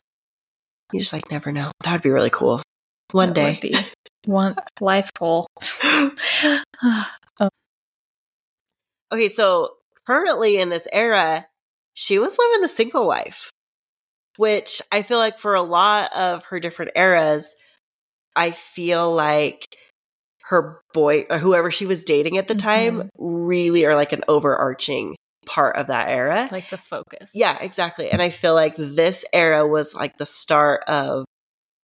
You 0.93 0.99
just 0.99 1.13
like 1.13 1.31
never 1.31 1.53
know. 1.53 1.71
That 1.85 1.93
would 1.93 2.03
be 2.03 2.11
really 2.11 2.31
cool. 2.31 2.61
One 3.13 3.29
would 3.29 3.35
day. 3.35 3.59
be 3.63 3.77
one 4.25 4.57
life 4.81 5.13
goal. 5.17 5.47
okay, 9.13 9.29
so 9.29 9.71
currently 10.07 10.59
in 10.59 10.69
this 10.71 10.89
era, 10.93 11.47
she 11.95 12.19
was 12.19 12.37
living 12.39 12.63
the 12.63 12.69
single 12.69 13.07
life, 13.07 13.51
which 14.37 14.83
I 14.91 15.03
feel 15.03 15.19
like 15.19 15.39
for 15.39 15.55
a 15.55 15.63
lot 15.63 16.13
of 16.17 16.45
her 16.45 16.59
different 16.61 16.93
eras, 16.97 17.55
I 18.37 18.53
feel 18.53 19.13
like 19.13 19.67
her 20.45 20.81
boy 20.93 21.27
or 21.31 21.39
whoever 21.39 21.71
she 21.71 21.87
was 21.87 22.03
dating 22.03 22.37
at 22.37 22.49
the 22.49 22.55
time 22.55 22.99
Mhm. 22.99 23.09
really 23.19 23.85
are 23.85 23.95
like 23.95 24.13
an 24.13 24.23
overarching 24.27 25.17
part 25.47 25.77
of 25.77 25.87
that 25.89 26.09
era. 26.09 26.49
like 26.51 26.69
the 26.71 26.79
focus. 26.79 27.33
Yeah, 27.35 27.57
exactly. 27.61 28.11
And 28.11 28.21
I 28.21 28.31
feel 28.31 28.55
like 28.55 28.75
this 28.77 29.25
era 29.33 29.67
was 29.67 29.95
like 29.95 30.17
the 30.17 30.27
start 30.27 30.83
of 30.89 31.25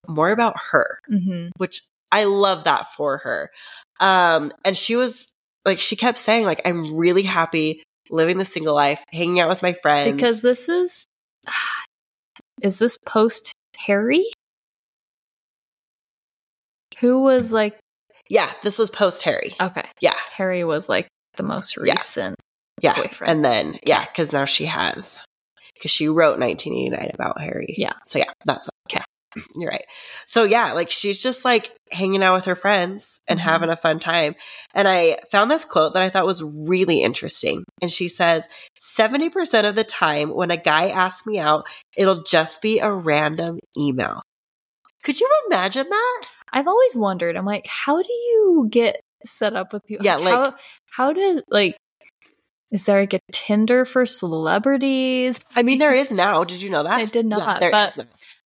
more 0.08 0.30
about 0.30 0.56
her, 0.70 0.98
hmm 1.08 1.48
which 1.58 1.82
I 2.12 2.24
love 2.24 2.64
that 2.64 2.92
for 2.92 3.18
her. 3.18 3.50
Um, 4.00 4.52
and 4.64 4.76
she 4.76 4.94
was 4.96 5.32
like, 5.64 5.80
she 5.80 5.96
kept 5.96 6.18
saying, 6.18 6.44
like, 6.44 6.60
I'm 6.64 6.96
really 6.96 7.22
happy 7.22 7.82
living 8.10 8.38
the 8.38 8.44
single 8.44 8.74
life, 8.74 9.02
hanging 9.12 9.40
out 9.40 9.48
with 9.48 9.62
my 9.62 9.72
friends. 9.72 10.12
Because 10.12 10.42
this 10.42 10.68
is 10.68 11.06
is 12.62 12.78
this 12.78 12.96
post 13.06 13.52
Harry? 13.78 14.30
Who 17.00 17.22
was 17.22 17.52
like 17.52 17.78
yeah, 18.28 18.52
this 18.62 18.78
was 18.78 18.90
post 18.90 19.22
Harry. 19.22 19.54
okay. 19.60 19.88
Yeah. 20.00 20.14
Harry 20.32 20.64
was 20.64 20.88
like 20.88 21.06
the 21.36 21.44
most 21.44 21.76
recent. 21.76 22.34
Yeah. 22.82 22.94
boyfriend. 22.94 23.30
And 23.30 23.44
then, 23.44 23.78
yeah, 23.86 24.04
because 24.04 24.32
now 24.32 24.44
she 24.46 24.64
has, 24.66 25.24
because 25.74 25.92
she 25.92 26.08
wrote 26.08 26.38
1989 26.40 27.10
about 27.14 27.40
Harry. 27.40 27.74
Yeah. 27.78 27.92
So, 28.04 28.18
yeah, 28.18 28.32
that's 28.44 28.68
Okay. 28.90 29.02
You're 29.54 29.70
right. 29.70 29.84
So, 30.26 30.42
yeah, 30.42 30.72
like 30.72 30.90
she's 30.90 31.18
just 31.18 31.44
like 31.44 31.70
hanging 31.92 32.22
out 32.24 32.34
with 32.34 32.46
her 32.46 32.56
friends 32.56 33.20
and 33.28 33.38
Mhm. 33.38 33.44
having 33.44 33.70
a 33.70 33.76
fun 33.76 34.00
time. 34.00 34.34
And 34.74 34.88
I 34.88 35.18
found 35.30 35.48
this 35.50 35.64
quote 35.64 35.94
that 35.94 36.02
I 36.02 36.10
thought 36.10 36.26
was 36.26 36.42
really 36.42 37.02
interesting. 37.02 37.62
And 37.80 37.90
she 37.90 38.08
says, 38.08 38.48
70% 38.98 39.68
of 39.68 39.76
the 39.76 39.84
time 39.84 40.30
when 40.30 40.50
a 40.50 40.56
guy 40.56 40.88
asks 40.88 41.26
me 41.28 41.38
out, 41.38 41.64
it'll 41.96 42.24
just 42.24 42.60
be 42.60 42.80
a 42.80 42.90
random 42.90 43.60
email. 43.78 44.20
Could 45.04 45.20
you 45.20 45.30
imagine 45.46 45.88
that? 45.88 46.22
I've 46.52 46.68
always 46.68 46.94
wondered. 46.94 47.36
I'm 47.36 47.44
like, 47.44 47.66
how 47.66 48.02
do 48.02 48.12
you 48.12 48.68
get 48.70 49.00
set 49.24 49.54
up 49.54 49.72
with 49.72 49.84
people? 49.86 50.04
Yeah, 50.04 50.16
like- 50.16 50.34
how 50.34 50.54
how 50.90 51.12
do 51.12 51.42
like 51.50 51.76
is 52.72 52.84
there 52.86 53.00
like 53.00 53.14
a 53.14 53.20
Tinder 53.30 53.84
for 53.84 54.06
celebrities? 54.06 55.44
I 55.54 55.62
mean, 55.62 55.78
there 55.78 55.94
is 55.94 56.10
now. 56.24 56.42
Did 56.44 56.62
you 56.62 56.70
know 56.70 56.82
that? 56.82 56.92
I 56.92 57.04
did 57.04 57.26
not, 57.26 57.60
there 57.60 57.70
but. 57.70 57.98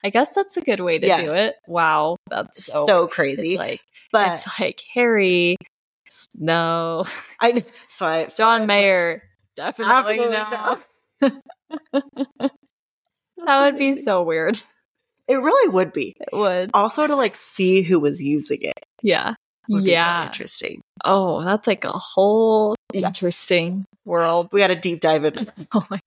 I 0.05 0.11
guess 0.11 0.35
that's 0.35 0.57
a 0.57 0.61
good 0.63 0.81
way 0.81 0.99
to 0.99 1.07
Yeah. 1.07 1.21
do 1.23 1.33
it. 1.33 1.57
Wow, 1.67 2.17
that's 2.29 2.65
so, 2.67 2.87
so 2.87 3.07
crazy. 3.07 3.57
like 3.57 3.81
but 4.13 4.43
like 4.59 4.83
Harry. 4.95 5.57
No, 6.35 7.05
I 7.41 7.65
so 7.89 8.07
I 8.07 8.25
John 8.27 8.67
Mayer. 8.67 9.23
Definitely 9.57 10.19
no. 10.19 10.77
That 13.47 13.65
would 13.65 13.77
be 13.77 13.95
so 13.95 14.23
weird. 14.23 14.59
It 15.31 15.37
really 15.37 15.69
would 15.69 15.93
be. 15.93 16.15
It 16.21 16.29
would. 16.33 16.71
Also 16.75 17.07
to 17.07 17.17
like 17.17 17.37
see 17.37 17.83
who 17.83 18.01
was 18.01 18.23
using 18.23 18.59
it. 18.63 18.85
Yeah. 19.03 19.35
would 19.69 19.79
be 19.85 19.91
really 19.91 19.93
Yeah. 19.93 20.27
interesting. 20.27 20.81
Oh, 21.05 21.43
that's 21.45 21.67
like 21.67 21.85
a 21.85 21.93
whole 21.93 22.75
interesting 22.93 23.85
world. 24.05 24.49
We 24.53 24.61
got 24.61 24.71
a 24.71 24.77
deep 24.77 25.01
dive 25.01 25.25
in. 25.25 25.51
Oh 25.73 25.87
my 25.91 26.01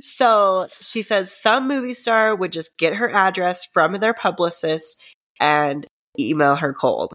So 0.00 0.68
she 0.82 1.02
says 1.02 1.32
some 1.34 1.66
movie 1.68 1.94
star 1.94 2.34
would 2.36 2.52
just 2.52 2.76
get 2.78 2.94
her 2.96 3.10
address 3.10 3.64
from 3.64 3.92
their 3.94 4.14
publicist 4.14 5.00
and 5.40 5.86
email 6.18 6.56
her 6.56 6.74
cold. 6.74 7.12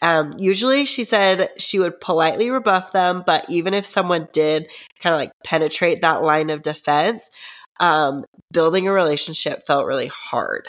Um, 0.00 0.34
usually, 0.36 0.84
she 0.84 1.04
said 1.04 1.48
she 1.58 1.78
would 1.78 2.00
politely 2.00 2.50
rebuff 2.50 2.90
them, 2.90 3.22
but 3.24 3.48
even 3.48 3.72
if 3.72 3.86
someone 3.86 4.26
did 4.32 4.66
kind 5.00 5.14
of 5.14 5.20
like 5.20 5.30
penetrate 5.44 6.00
that 6.00 6.22
line 6.22 6.50
of 6.50 6.62
defense, 6.62 7.30
um, 7.78 8.24
building 8.52 8.88
a 8.88 8.92
relationship 8.92 9.64
felt 9.64 9.86
really 9.86 10.08
hard. 10.08 10.68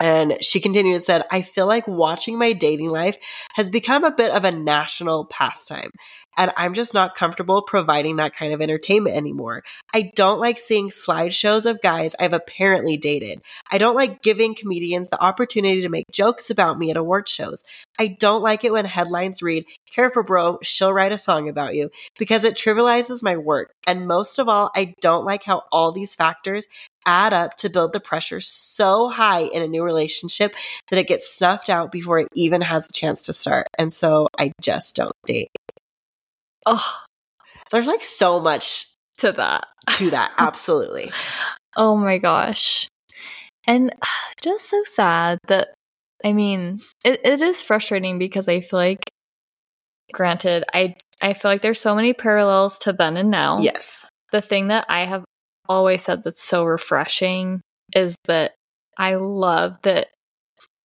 And 0.00 0.36
she 0.42 0.60
continued 0.60 0.94
and 0.94 1.02
said, 1.02 1.24
I 1.30 1.42
feel 1.42 1.66
like 1.66 1.88
watching 1.88 2.38
my 2.38 2.52
dating 2.52 2.90
life 2.90 3.16
has 3.54 3.70
become 3.70 4.04
a 4.04 4.10
bit 4.10 4.30
of 4.30 4.44
a 4.44 4.50
national 4.50 5.24
pastime. 5.24 5.90
And 6.36 6.52
I'm 6.56 6.74
just 6.74 6.92
not 6.92 7.14
comfortable 7.14 7.62
providing 7.62 8.16
that 8.16 8.36
kind 8.36 8.52
of 8.52 8.60
entertainment 8.60 9.16
anymore. 9.16 9.62
I 9.94 10.12
don't 10.14 10.38
like 10.38 10.58
seeing 10.58 10.90
slideshows 10.90 11.64
of 11.64 11.80
guys 11.80 12.14
I've 12.20 12.34
apparently 12.34 12.98
dated. 12.98 13.40
I 13.70 13.78
don't 13.78 13.96
like 13.96 14.20
giving 14.20 14.54
comedians 14.54 15.08
the 15.08 15.22
opportunity 15.22 15.80
to 15.80 15.88
make 15.88 16.04
jokes 16.12 16.50
about 16.50 16.78
me 16.78 16.90
at 16.90 16.98
award 16.98 17.26
shows. 17.28 17.64
I 17.98 18.08
don't 18.08 18.42
like 18.42 18.64
it 18.64 18.72
when 18.72 18.84
headlines 18.84 19.42
read, 19.42 19.64
Careful, 19.90 20.24
bro, 20.24 20.58
she'll 20.62 20.92
write 20.92 21.12
a 21.12 21.18
song 21.18 21.48
about 21.48 21.74
you, 21.74 21.90
because 22.18 22.44
it 22.44 22.54
trivializes 22.54 23.22
my 23.22 23.38
work. 23.38 23.72
And 23.86 24.06
most 24.06 24.38
of 24.38 24.46
all, 24.46 24.70
I 24.76 24.92
don't 25.00 25.24
like 25.24 25.44
how 25.44 25.62
all 25.72 25.90
these 25.90 26.14
factors 26.14 26.66
add 27.06 27.32
up 27.32 27.56
to 27.58 27.70
build 27.70 27.92
the 27.92 28.00
pressure 28.00 28.40
so 28.40 29.08
high 29.08 29.42
in 29.42 29.62
a 29.62 29.66
new 29.66 29.82
relationship 29.82 30.54
that 30.90 30.98
it 30.98 31.06
gets 31.06 31.30
snuffed 31.30 31.70
out 31.70 31.92
before 31.92 32.18
it 32.18 32.28
even 32.34 32.60
has 32.60 32.86
a 32.86 32.92
chance 32.92 33.22
to 33.22 33.32
start. 33.32 33.68
And 33.78 33.92
so 33.92 34.28
I 34.38 34.52
just 34.60 34.96
don't 34.96 35.14
date. 35.24 35.48
Oh, 36.66 37.02
There's 37.70 37.86
like 37.86 38.02
so 38.02 38.40
much 38.40 38.88
to 39.18 39.32
that. 39.32 39.66
to 39.96 40.10
that. 40.10 40.32
Absolutely. 40.38 41.10
Oh 41.76 41.96
my 41.96 42.18
gosh. 42.18 42.88
And 43.66 43.94
just 44.42 44.68
so 44.68 44.82
sad 44.84 45.38
that, 45.46 45.68
I 46.24 46.32
mean, 46.32 46.82
it, 47.04 47.20
it 47.24 47.40
is 47.40 47.62
frustrating 47.62 48.18
because 48.18 48.48
I 48.48 48.60
feel 48.60 48.78
like, 48.78 49.04
granted, 50.12 50.64
I, 50.74 50.96
I 51.22 51.34
feel 51.34 51.50
like 51.50 51.62
there's 51.62 51.80
so 51.80 51.94
many 51.94 52.12
parallels 52.12 52.78
to 52.80 52.92
then 52.92 53.16
and 53.16 53.30
now. 53.30 53.60
Yes. 53.60 54.06
The 54.32 54.40
thing 54.40 54.68
that 54.68 54.86
I 54.88 55.04
have 55.04 55.24
always 55.68 56.02
said 56.02 56.24
that's 56.24 56.42
so 56.42 56.64
refreshing 56.64 57.60
is 57.94 58.16
that 58.24 58.52
I 58.98 59.14
love 59.16 59.80
that 59.82 60.08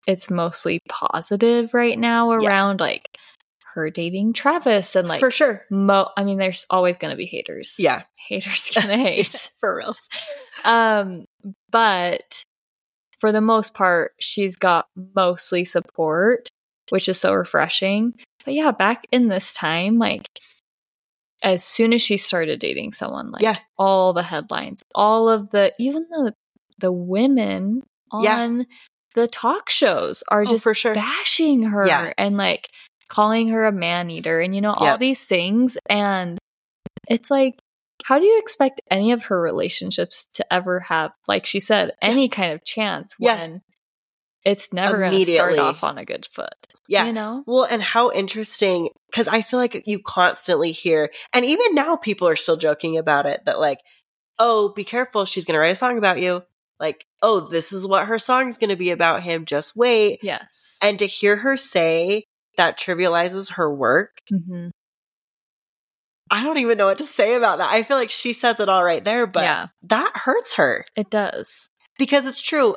it's 0.07 0.29
mostly 0.29 0.79
positive 0.89 1.73
right 1.73 1.97
now 1.97 2.31
Yeah. 2.39 2.47
around 2.47 2.79
like 2.79 3.07
her 3.73 3.89
dating 3.89 4.33
Travis 4.33 4.95
and 4.95 5.07
like 5.07 5.19
for 5.21 5.31
sure. 5.31 5.63
mo 5.69 6.09
I 6.17 6.23
mean 6.25 6.37
there's 6.37 6.65
always 6.69 6.97
going 6.97 7.11
to 7.11 7.17
be 7.17 7.25
haters. 7.25 7.75
Yeah. 7.79 8.03
Haters 8.27 8.69
to 8.73 8.81
hate. 8.81 9.49
For 9.59 9.75
real. 9.77 9.95
Um, 10.63 11.25
but 11.71 12.43
for 13.19 13.31
the 13.31 13.41
most 13.41 13.73
part, 13.73 14.11
she's 14.19 14.55
got 14.55 14.85
mostly 15.15 15.65
support, 15.65 16.49
which 16.89 17.09
is 17.09 17.19
so 17.19 17.33
refreshing. 17.33 18.13
But 18.45 18.53
yeah, 18.53 18.71
back 18.71 19.05
in 19.11 19.27
this 19.27 19.53
time, 19.53 19.97
like 19.97 20.27
as 21.43 21.63
soon 21.63 21.93
as 21.93 22.01
she 22.01 22.17
started 22.17 22.59
dating 22.59 22.93
someone, 22.93 23.31
like 23.31 23.41
Yeah. 23.41 23.57
all 23.77 24.13
the 24.13 24.23
headlines, 24.23 24.83
all 24.95 25.29
of 25.29 25.49
the 25.51 25.73
even 25.79 26.05
the 26.09 26.33
the 26.79 26.91
women 26.91 27.83
Yeah. 28.21 28.39
on 28.41 28.65
the 29.13 29.27
talk 29.27 29.69
shows 29.69 30.23
are 30.29 30.41
Oh, 30.43 30.45
just 30.45 30.63
for 30.63 30.73
sure. 30.73 30.93
bashing 30.93 31.63
her 31.63 31.85
Yeah. 31.87 32.13
and 32.17 32.37
like 32.37 32.69
calling 33.09 33.49
her 33.49 33.65
a 33.65 33.71
man 33.71 34.09
eater 34.09 34.39
and 34.39 34.55
you 34.55 34.61
know 34.61 34.71
all 34.73 34.85
Yeah. 34.87 34.97
these 34.97 35.23
things 35.25 35.77
and 35.89 36.37
it's 37.09 37.29
like 37.29 37.55
how 38.05 38.17
do 38.17 38.25
you 38.25 38.39
expect 38.39 38.81
any 38.89 39.11
of 39.11 39.25
her 39.25 39.39
relationships 39.39 40.25
to 40.33 40.53
ever 40.53 40.79
have 40.79 41.11
like 41.27 41.45
she 41.45 41.59
said 41.59 41.91
any 42.01 42.29
kind 42.29 42.53
of 42.53 42.63
chance 42.63 43.15
Yeah. 43.19 43.35
when 43.35 43.61
it's 44.43 44.71
never 44.73 44.97
going 44.97 45.11
to 45.11 45.25
start 45.25 45.59
off 45.59 45.83
on 45.83 45.97
a 45.97 46.05
good 46.05 46.25
foot 46.25 46.55
Yeah. 46.91 47.05
you 47.05 47.13
know 47.13 47.43
Well, 47.47 47.63
and 47.63 47.81
how 47.81 48.11
interesting 48.11 48.89
because 49.09 49.29
I 49.29 49.41
feel 49.41 49.59
like 49.59 49.83
you 49.87 49.99
constantly 49.99 50.73
hear, 50.73 51.09
and 51.33 51.45
even 51.45 51.73
now 51.73 51.95
people 51.95 52.27
are 52.27 52.35
still 52.35 52.57
joking 52.57 52.97
about 52.97 53.25
it 53.25 53.45
that, 53.45 53.61
like, 53.61 53.79
oh, 54.37 54.73
be 54.75 54.83
careful, 54.83 55.23
she's 55.23 55.45
going 55.45 55.53
to 55.53 55.59
write 55.59 55.71
a 55.71 55.75
song 55.75 55.97
about 55.97 56.19
you. 56.19 56.43
Like, 56.81 57.05
oh, 57.21 57.41
this 57.41 57.71
is 57.71 57.87
what 57.87 58.07
her 58.07 58.19
song's 58.19 58.57
going 58.57 58.71
to 58.71 58.75
be 58.75 58.91
about 58.91 59.23
him. 59.23 59.45
Just 59.45 59.75
wait. 59.75 60.19
yes 60.21 60.79
And 60.83 60.99
to 60.99 61.05
hear 61.05 61.37
her 61.37 61.55
say 61.55 62.25
that 62.57 62.77
trivializes 62.77 63.53
her 63.53 63.73
work, 63.73 64.21
Mm-hmm. 64.31 64.69
I 66.33 66.43
don't 66.43 66.59
even 66.59 66.77
know 66.77 66.85
what 66.87 66.97
to 66.99 67.05
say 67.05 67.35
about 67.35 67.57
that. 67.57 67.71
I 67.71 67.83
feel 67.83 67.97
like 67.97 68.09
she 68.09 68.33
says 68.33 68.59
it 68.59 68.69
all 68.69 68.83
right 68.83 69.03
there, 69.03 69.27
but 69.27 69.43
yeah 69.43 69.67
that 69.83 70.11
hurts 70.15 70.55
her 70.55 70.85
it 70.95 71.09
does 71.09 71.69
because 71.97 72.25
it's 72.25 72.41
true. 72.41 72.75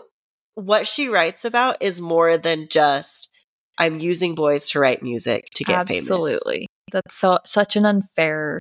What 0.55 0.87
she 0.87 1.09
writes 1.09 1.45
about 1.45 1.79
is 1.81 2.01
more 2.01 2.37
than 2.37 2.69
just, 2.71 3.29
I'm 3.79 3.99
using 4.01 4.35
boys 4.35 4.71
to 4.71 4.81
write 4.81 5.03
music 5.03 5.49
to 5.55 5.65
get 5.65 5.87
famous. 5.89 5.99
absolutely 6.11 6.67
that's 6.93 7.15
so 7.17 7.39
such 7.45 7.77
an 7.77 7.85
unfair 7.87 8.61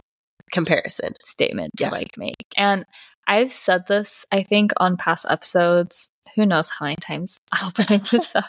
Comparison. 0.51 1.13
statement 1.23 1.71
to 1.77 1.85
Yeah. 1.85 1.89
like 1.91 2.17
make. 2.17 2.35
And 2.57 2.85
I've 3.27 3.51
said 3.53 3.87
this, 3.87 4.25
I 4.31 4.43
think, 4.43 4.71
on 4.77 4.97
past 4.97 5.25
episodes. 5.29 6.09
Who 6.35 6.45
knows 6.45 6.69
how 6.69 6.85
many 6.85 6.95
times 6.97 7.37
I'll 7.53 7.71
bring 7.71 8.01
this 8.11 8.35
up. 8.35 8.45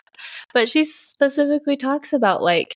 But 0.52 0.68
she 0.68 0.84
specifically 0.84 1.76
talks 1.76 2.12
about 2.12 2.42
like 2.42 2.74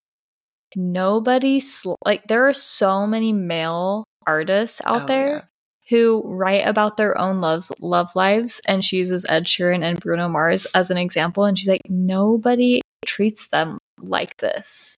nobody, 0.77 1.61
sl- 1.61 1.95
like, 2.05 2.27
there 2.29 2.47
are 2.49 2.53
so 2.55 3.07
many 3.07 3.33
male 3.33 4.05
artists 4.27 4.81
out 4.85 5.03
Oh, 5.03 5.07
there 5.07 5.29
yeah. 5.37 5.43
who 5.91 6.23
write 6.25 6.67
about 6.67 6.97
their 6.97 7.17
own 7.19 7.41
loves, 7.41 7.73
love 7.81 8.11
lives. 8.15 8.61
And 8.67 8.85
she 8.85 8.97
uses 8.99 9.27
Ed 9.29 9.45
Sheeran 9.47 9.83
and 9.83 9.99
Bruno 10.01 10.29
Mars 10.29 10.67
as 10.75 10.91
an 10.91 10.99
example. 10.99 11.45
And 11.45 11.59
she's 11.59 11.69
like, 11.69 11.83
nobody 11.89 12.81
treats 13.09 13.49
them 13.49 13.79
like 14.01 14.37
this. 14.37 14.97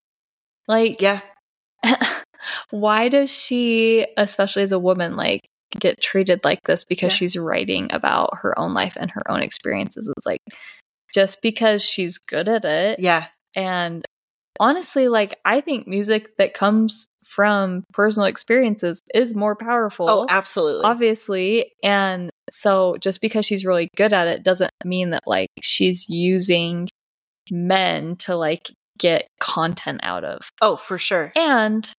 Like, 0.69 1.01
Yeah. 1.01 1.21
why 2.71 3.09
does 3.09 3.33
she, 3.33 4.07
especially 4.17 4.63
as 4.63 4.73
a 4.73 4.79
woman, 4.79 5.17
like 5.17 5.41
get 5.79 6.01
treated 6.01 6.41
like 6.45 6.59
this 6.65 6.85
because 6.85 7.13
Yeah. 7.13 7.17
she's 7.17 7.37
writing 7.37 7.89
about 7.93 8.31
her 8.43 8.59
own 8.59 8.75
life 8.75 8.97
and 8.99 9.11
her 9.13 9.23
own 9.31 9.43
experiences? 9.43 10.13
It's 10.17 10.27
like 10.27 10.41
just 11.15 11.41
because 11.43 11.83
she's 11.85 12.19
good 12.19 12.49
at 12.49 12.65
it. 12.65 12.99
Yeah. 13.01 13.27
And 13.55 14.05
honestly, 14.59 15.09
like 15.09 15.39
I 15.45 15.61
think 15.61 15.87
music 15.87 16.37
that 16.39 16.55
comes 16.55 17.09
from 17.27 17.85
personal 17.93 18.27
experiences 18.27 19.01
is 19.15 19.37
more 19.37 19.55
powerful. 19.55 20.11
Oh, 20.11 20.27
absolutely. 20.29 20.85
Obviously. 20.85 21.73
And 21.83 22.31
so 22.51 22.97
just 23.01 23.21
because 23.21 23.47
she's 23.47 23.65
really 23.65 23.89
good 23.97 24.13
at 24.13 24.27
it 24.27 24.43
doesn't 24.43 24.73
mean 24.85 25.11
that 25.11 25.23
like 25.27 25.49
she's 25.63 26.09
using 26.09 26.89
men 27.51 28.17
to 28.17 28.37
like 28.37 28.71
get 28.99 29.27
content 29.41 30.01
out 30.03 30.25
of. 30.25 30.51
Oh, 30.61 30.77
for 30.77 30.99
sure. 30.99 31.33
And 31.35 31.91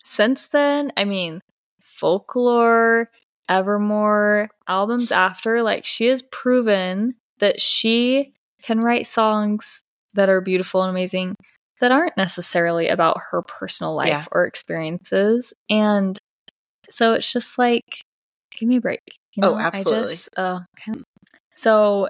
since 0.00 0.48
then, 0.48 0.92
I 0.96 1.04
mean, 1.04 1.40
folklore, 1.80 3.10
Evermore, 3.48 4.48
albums 4.68 5.12
after, 5.12 5.62
like 5.62 5.84
she 5.84 6.06
has 6.06 6.22
proven 6.22 7.14
that 7.40 7.60
she 7.60 8.32
can 8.62 8.80
write 8.80 9.06
songs 9.06 9.82
that 10.14 10.28
are 10.28 10.40
beautiful 10.40 10.82
and 10.82 10.90
amazing 10.90 11.34
that 11.80 11.92
aren't 11.92 12.16
necessarily 12.16 12.88
about 12.88 13.18
her 13.30 13.42
personal 13.42 13.94
life 13.94 14.08
Yeah. 14.08 14.24
or 14.32 14.46
experiences. 14.46 15.52
And 15.68 16.18
so 16.88 17.14
it's 17.14 17.30
just 17.32 17.58
like, 17.58 18.00
give 18.56 18.68
me 18.68 18.76
a 18.76 18.80
break. 18.80 19.00
You 19.34 19.44
Oh, 19.44 19.54
know? 19.54 19.58
absolutely. 19.58 20.04
I 20.04 20.08
just, 20.08 20.28
uh, 20.38 20.60
So 21.52 22.08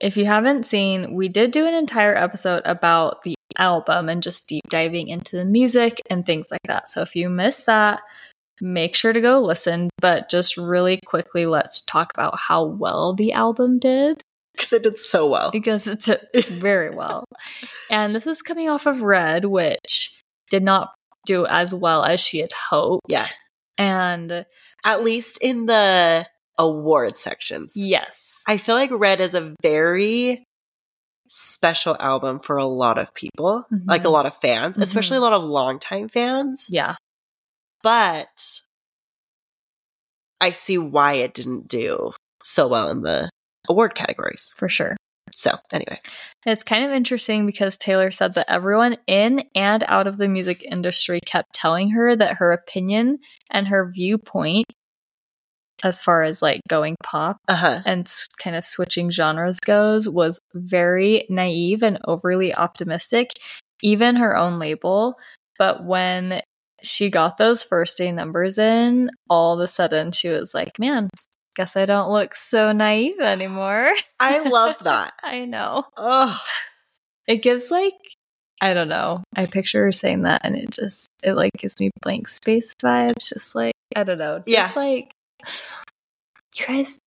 if 0.00 0.16
you 0.16 0.26
haven't 0.26 0.66
seen, 0.66 1.14
we 1.14 1.28
did 1.28 1.50
do 1.50 1.66
an 1.66 1.74
entire 1.74 2.14
episode 2.14 2.62
about 2.64 3.22
the 3.22 3.34
album 3.58 4.08
and 4.08 4.22
just 4.22 4.48
deep 4.48 4.64
diving 4.68 5.08
into 5.08 5.36
the 5.36 5.44
music 5.44 6.00
and 6.08 6.24
things 6.24 6.50
like 6.50 6.62
that. 6.66 6.88
So 6.88 7.02
if 7.02 7.16
you 7.16 7.28
missed 7.28 7.66
that, 7.66 8.00
make 8.60 8.94
sure 8.94 9.12
to 9.12 9.20
go 9.20 9.40
listen. 9.40 9.90
But 10.00 10.28
just 10.30 10.56
really 10.56 11.00
quickly, 11.04 11.46
let's 11.46 11.80
talk 11.80 12.12
about 12.14 12.38
how 12.38 12.64
well 12.64 13.14
the 13.14 13.32
album 13.32 13.78
did 13.78 14.22
Because 14.54 14.72
it 14.72 14.82
did 14.84 14.98
so 14.98 15.26
well. 15.28 15.50
because 15.50 15.86
it's 15.86 16.08
very 16.48 16.90
well. 16.90 17.24
And 17.90 18.14
this 18.14 18.26
is 18.26 18.42
coming 18.42 18.68
off 18.68 18.86
of 18.86 19.02
Red, 19.02 19.46
which 19.46 20.14
did 20.50 20.62
not 20.62 20.94
do 21.26 21.44
as 21.46 21.74
well 21.74 22.04
as 22.04 22.20
she 22.20 22.38
had 22.38 22.52
hoped. 22.52 23.06
Yeah. 23.08 23.26
And 23.76 24.46
At 24.84 25.02
least 25.04 25.38
in 25.42 25.66
the 25.66 26.26
award 26.58 27.16
sections. 27.16 27.74
yes. 27.76 28.42
I 28.48 28.56
feel 28.56 28.74
like 28.74 28.90
Red 28.92 29.20
is 29.20 29.34
a 29.34 29.54
very 29.62 30.44
special 31.28 31.96
album 32.00 32.40
for 32.40 32.56
a 32.56 32.64
lot 32.64 32.98
of 32.98 33.12
people, 33.14 33.64
Mhm. 33.72 33.82
like 33.86 34.04
a 34.04 34.08
lot 34.08 34.26
of 34.26 34.34
fans, 34.36 34.76
Mhm. 34.78 34.82
especially 34.82 35.18
a 35.18 35.20
lot 35.20 35.32
of 35.34 35.42
longtime 35.42 36.08
fans. 36.08 36.66
yeah. 36.70 36.96
But 37.82 38.60
I 40.40 40.50
see 40.52 40.78
why 40.78 41.14
it 41.14 41.34
didn't 41.34 41.68
do 41.68 42.12
so 42.42 42.68
well 42.68 42.90
in 42.90 43.02
the 43.02 43.28
award 43.68 43.94
categories. 43.94 44.54
For 44.56 44.68
sure. 44.68 44.96
So, 45.32 45.58
anyway, 45.72 46.00
It's 46.46 46.62
kind 46.64 46.84
of 46.84 46.90
interesting 46.92 47.44
because 47.44 47.76
Taylor 47.76 48.10
said 48.10 48.32
that 48.34 48.50
everyone 48.50 48.96
in 49.06 49.44
and 49.54 49.84
out 49.86 50.06
of 50.06 50.16
the 50.16 50.26
music 50.28 50.62
industry 50.64 51.20
kept 51.26 51.52
telling 51.52 51.90
her 51.90 52.16
that 52.16 52.36
her 52.36 52.52
opinion 52.52 53.18
and 53.52 53.68
her 53.68 53.90
viewpoint, 53.92 54.64
as 55.84 56.00
far 56.00 56.22
as 56.22 56.42
like 56.42 56.60
going 56.68 56.96
pop 57.04 57.38
uh 57.48 57.54
huh. 57.54 57.80
and 57.86 58.06
s- 58.06 58.26
kind 58.42 58.56
of 58.56 58.64
switching 58.64 59.10
genres 59.10 59.60
goes, 59.60 60.08
was 60.08 60.40
very 60.54 61.24
naive 61.30 61.82
and 61.82 61.98
overly 62.06 62.54
optimistic, 62.54 63.30
even 63.82 64.16
her 64.16 64.36
own 64.36 64.58
label. 64.58 65.14
But 65.58 65.84
when 65.84 66.40
she 66.82 67.10
got 67.10 67.38
those 67.38 67.62
first 67.62 67.96
day 67.98 68.12
numbers 68.12 68.58
in, 68.58 69.10
all 69.28 69.54
of 69.54 69.60
a 69.60 69.68
sudden 69.68 70.12
she 70.12 70.28
was 70.28 70.52
like, 70.54 70.78
man, 70.78 71.08
guess 71.56 71.76
I 71.76 71.86
don't 71.86 72.10
look 72.12 72.34
so 72.34 72.72
naive 72.72 73.18
anymore. 73.20 73.92
I 74.20 74.48
love 74.48 74.76
that. 74.84 75.12
I 75.22 75.44
know. 75.44 75.84
Oh, 75.96 76.38
It 77.26 77.42
gives 77.42 77.70
like 77.70 77.94
I 78.60 78.74
don't 78.74 78.88
know. 78.88 79.22
I 79.36 79.46
picture 79.46 79.84
her 79.84 79.92
saying 79.92 80.22
that 80.22 80.40
and 80.44 80.56
it 80.56 80.70
just 80.70 81.06
it 81.22 81.34
like 81.34 81.52
gives 81.56 81.74
me 81.78 81.90
blank 82.02 82.28
space 82.28 82.72
vibes. 82.82 83.28
Just 83.28 83.54
like 83.54 83.74
I 83.94 84.02
don't 84.04 84.18
know. 84.18 84.42
Yeah. 84.46 84.72
like 84.76 85.12
you 86.56 86.66
guys 86.66 87.00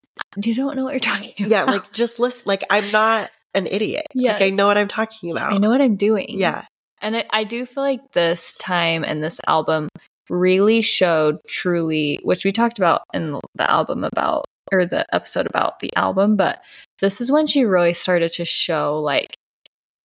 you 0.44 0.56
don't 0.56 0.76
know 0.76 0.84
what 0.84 0.94
you're 0.94 1.00
talking 1.00 1.34
about. 1.40 1.50
yeah. 1.50 1.64
Like, 1.64 1.92
just 1.92 2.20
listen. 2.20 2.44
Like, 2.46 2.64
I'm 2.70 2.90
not 2.92 3.32
an 3.54 3.68
idiot. 3.68 4.08
Like, 4.14 4.42
I 4.42 4.50
know 4.50 4.68
what 4.68 4.78
I'm 4.78 4.88
talking 4.88 5.32
about. 5.32 5.52
I 5.52 5.58
know 5.58 5.70
what 5.70 5.82
I'm 5.82 5.96
doing. 5.96 6.40
Yeah. 6.40 6.66
And 7.02 7.18
I, 7.18 7.26
I 7.32 7.44
do 7.44 7.66
feel 7.66 7.84
like 7.84 8.14
this 8.14 8.54
time 8.54 9.04
and 9.04 9.24
this 9.24 9.40
album 9.48 9.90
really 10.30 10.82
showed 10.82 11.40
truly, 11.48 12.20
which 12.24 12.46
we 12.46 12.52
talked 12.52 12.78
about 12.78 13.02
in 13.14 13.40
the 13.56 13.70
album 13.70 14.04
about, 14.04 14.46
or 14.72 14.86
the 14.86 15.06
episode 15.14 15.48
about 15.48 15.80
the 15.80 15.94
album, 15.96 16.38
but 16.38 16.62
this 17.00 17.20
is 17.20 17.32
when 17.32 17.48
she 17.48 17.64
really 17.64 17.94
started 17.94 18.32
to 18.34 18.46
show 18.46 19.00
like 19.00 19.36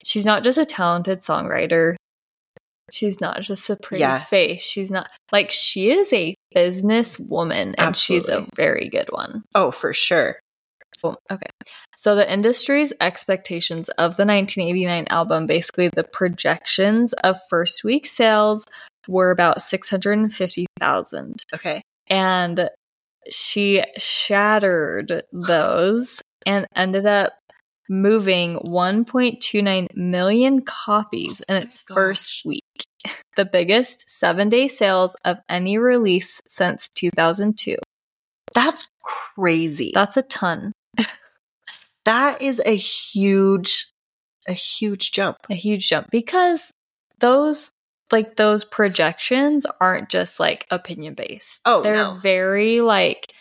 she's 0.02 0.26
not 0.26 0.42
just 0.42 0.58
a 0.58 0.64
talented 0.64 1.20
songwriter. 1.20 1.94
She's 2.92 3.20
not 3.20 3.40
just 3.40 3.68
a 3.70 3.76
pretty 3.76 4.00
Yeah. 4.02 4.18
face. 4.18 4.62
She's 4.62 4.90
not 4.90 5.10
like 5.32 5.50
she 5.50 5.90
is 5.90 6.12
a 6.12 6.34
business 6.54 7.18
woman 7.18 7.74
and 7.76 7.96
she's 7.96 8.28
a 8.28 8.46
very 8.54 8.88
good 8.88 9.08
one. 9.10 9.42
Oh, 9.54 9.70
for 9.70 9.92
sure. 9.92 10.38
Well, 11.02 11.18
okay. 11.30 11.50
So 11.96 12.14
the 12.14 12.30
industry's 12.32 12.92
expectations 13.00 13.88
of 13.90 14.16
the 14.16 14.24
1989 14.24 15.06
album, 15.10 15.46
basically 15.46 15.88
the 15.88 16.04
projections 16.04 17.12
of 17.12 17.36
first 17.50 17.84
week 17.84 18.06
sales 18.06 18.64
were 19.08 19.30
about 19.30 19.60
650,000 19.60 21.44
Okay. 21.54 21.82
and 22.08 22.70
she 23.30 23.82
shattered 23.98 25.24
those 25.32 26.22
and 26.46 26.66
ended 26.74 27.06
up 27.06 27.32
moving 27.88 28.58
1.29 28.58 29.96
million 29.96 30.62
copies 30.62 31.40
in 31.48 31.56
Oh 31.56 31.56
its 31.56 31.82
first 31.82 32.44
week. 32.44 32.62
The 33.36 33.44
biggest 33.44 34.06
7-day 34.08 34.68
sales 34.68 35.14
of 35.24 35.38
any 35.48 35.78
release 35.78 36.40
since 36.46 36.88
2002. 36.96 37.76
That's 38.54 38.90
crazy. 39.34 39.92
That's 39.94 40.16
a 40.16 40.22
ton. 40.22 40.72
that 42.04 42.42
is 42.42 42.60
a 42.64 42.74
huge, 42.74 43.90
a 44.48 44.52
huge 44.52 45.12
jump. 45.12 45.36
a 45.50 45.54
huge 45.54 45.88
jump 45.88 46.08
because 46.10 46.72
those 47.20 47.70
like 48.12 48.36
those 48.36 48.64
projections 48.64 49.66
aren't 49.80 50.08
just 50.08 50.38
like 50.38 50.66
opinion 50.70 51.14
based. 51.14 51.60
Oh, 51.64 51.82
they're 51.82 51.96
no. 51.96 52.14
very 52.14 52.80
like 52.80 53.32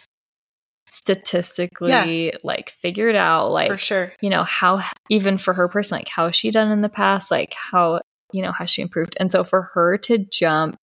statistically 0.90 2.34
like 2.44 2.70
figured 2.70 3.16
out 3.16 3.52
like 3.52 3.70
for 3.72 3.78
sure. 3.78 4.14
you 4.22 4.30
know 4.30 4.44
how 4.44 4.82
even 5.10 5.38
for 5.38 5.54
her 5.54 5.68
person 5.68 5.98
like 5.98 6.10
how 6.10 6.26
has 6.28 6.36
she 6.36 6.52
done 6.52 6.72
in 6.72 6.82
the 6.82 6.90
past 6.90 7.32
like 7.32 7.54
how 7.54 8.00
you 8.32 8.42
know 8.42 8.52
has 8.52 8.70
she 8.70 8.82
improved 8.82 9.16
and 9.20 9.32
so 9.32 9.44
for 9.44 9.64
her 9.74 9.98
to 9.98 10.18
jump 10.18 10.76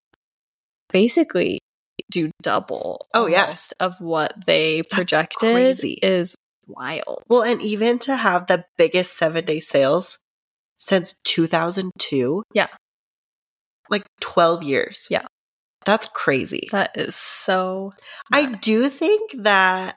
basically 0.93 1.59
do 2.11 2.31
double 2.43 3.07
Oh, 3.15 3.27
yeah. 3.27 3.55
of 3.81 4.01
what 4.01 4.35
they 4.47 4.83
projected 4.83 5.79
is 6.03 6.35
wild 6.69 7.23
Well, 7.29 7.43
and 7.43 7.61
even 7.63 7.99
to 8.01 8.17
have 8.17 8.47
the 8.47 8.65
biggest 8.77 9.17
seven 9.17 9.45
day 9.45 9.61
sales 9.61 10.19
since 10.77 11.19
2002. 11.25 12.43
Yeah. 12.55 12.67
Like 13.89 14.05
12 14.21 14.63
years. 14.65 15.07
Yeah. 15.11 15.27
That's 15.85 16.07
crazy. 16.07 16.69
that 16.73 16.93
is 16.97 17.17
so 17.17 17.93
I 18.33 18.55
do 18.55 18.89
think 18.89 19.33
that 19.43 19.97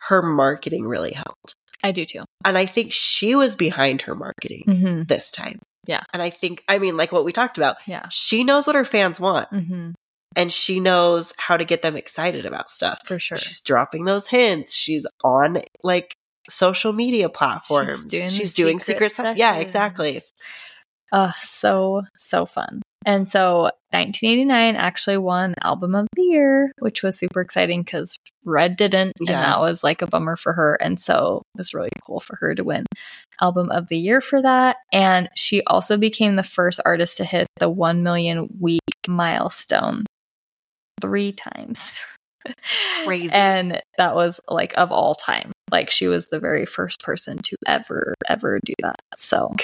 her 0.00 0.22
marketing 0.22 0.86
really 0.86 1.12
helped. 1.12 1.54
i 1.82 1.92
do 1.92 2.04
too 2.04 2.24
And 2.44 2.58
I 2.58 2.66
think 2.66 2.92
she 2.92 3.34
was 3.34 3.56
behind 3.56 4.02
her 4.02 4.14
marketing 4.14 4.64
mm-hmm. 4.68 5.02
this 5.04 5.30
time. 5.30 5.60
Yeah. 5.86 6.02
And 6.12 6.22
I 6.22 6.30
think, 6.30 6.64
I 6.68 6.78
mean, 6.78 6.96
like 6.96 7.12
what 7.12 7.24
we 7.24 7.32
talked 7.32 7.58
about, 7.58 7.76
yeah 7.86 8.06
she 8.10 8.44
knows 8.44 8.66
what 8.66 8.76
her 8.76 8.84
fans 8.84 9.20
want 9.20 9.50
mm-hmm. 9.50 9.90
and 10.36 10.52
she 10.52 10.80
knows 10.80 11.32
how 11.38 11.56
to 11.56 11.64
get 11.64 11.82
them 11.82 11.96
excited 11.96 12.46
about 12.46 12.70
stuff. 12.70 13.00
for 13.06 13.18
sure 13.18 13.38
She's 13.38 13.60
dropping 13.60 14.04
those 14.04 14.26
hints. 14.26 14.74
She's 14.74 15.06
on 15.22 15.62
like 15.82 16.14
social 16.48 16.92
media 16.92 17.28
platforms. 17.28 18.06
She's 18.10 18.52
doing, 18.52 18.78
secret, 18.78 19.12
stuff. 19.12 19.36
Yeah, 19.36 19.56
exactly. 19.56 20.20
Uh, 21.12 21.32
so 21.38 22.02
so 22.16 22.46
fun. 22.46 22.82
And 23.06 23.28
so 23.28 23.70
1989 23.90 24.76
actually 24.76 25.18
won 25.18 25.54
Album 25.62 25.94
of 25.94 26.06
the 26.16 26.22
Year, 26.22 26.72
which 26.78 27.02
was 27.02 27.18
super 27.18 27.40
exciting 27.40 27.82
because 27.82 28.16
Red 28.44 28.76
didn't, 28.76 29.12
Yeah. 29.20 29.34
and 29.36 29.44
that 29.44 29.60
was 29.60 29.84
like 29.84 30.02
a 30.02 30.06
bummer 30.06 30.36
for 30.36 30.52
her. 30.52 30.74
And 30.80 30.98
so 31.00 31.42
it 31.54 31.58
was 31.58 31.74
really 31.74 31.90
cool 32.06 32.20
for 32.20 32.36
her 32.40 32.54
to 32.54 32.64
win 32.64 32.84
Album 33.40 33.70
of 33.70 33.88
the 33.88 33.96
Year 33.98 34.20
for 34.20 34.42
that. 34.42 34.76
And 34.92 35.28
she 35.34 35.62
also 35.64 35.96
became 35.96 36.36
the 36.36 36.42
first 36.42 36.80
artist 36.84 37.16
to 37.18 37.24
hit 37.24 37.46
the 37.58 37.68
1 37.70 38.02
million 38.02 38.48
week 38.60 38.80
milestone 39.08 40.04
three 41.00 41.32
times. 41.32 42.04
Crazy. 43.04 43.34
And 43.34 43.80
that 43.96 44.14
was 44.14 44.40
like 44.48 44.76
of 44.76 44.92
all 44.92 45.14
time. 45.14 45.52
Like 45.70 45.90
she 45.90 46.08
was 46.08 46.28
the 46.28 46.38
very 46.40 46.66
first 46.66 47.00
person 47.02 47.38
to 47.38 47.56
ever, 47.66 48.14
ever 48.28 48.60
do 48.64 48.74
that. 48.82 48.96
So 49.16 49.54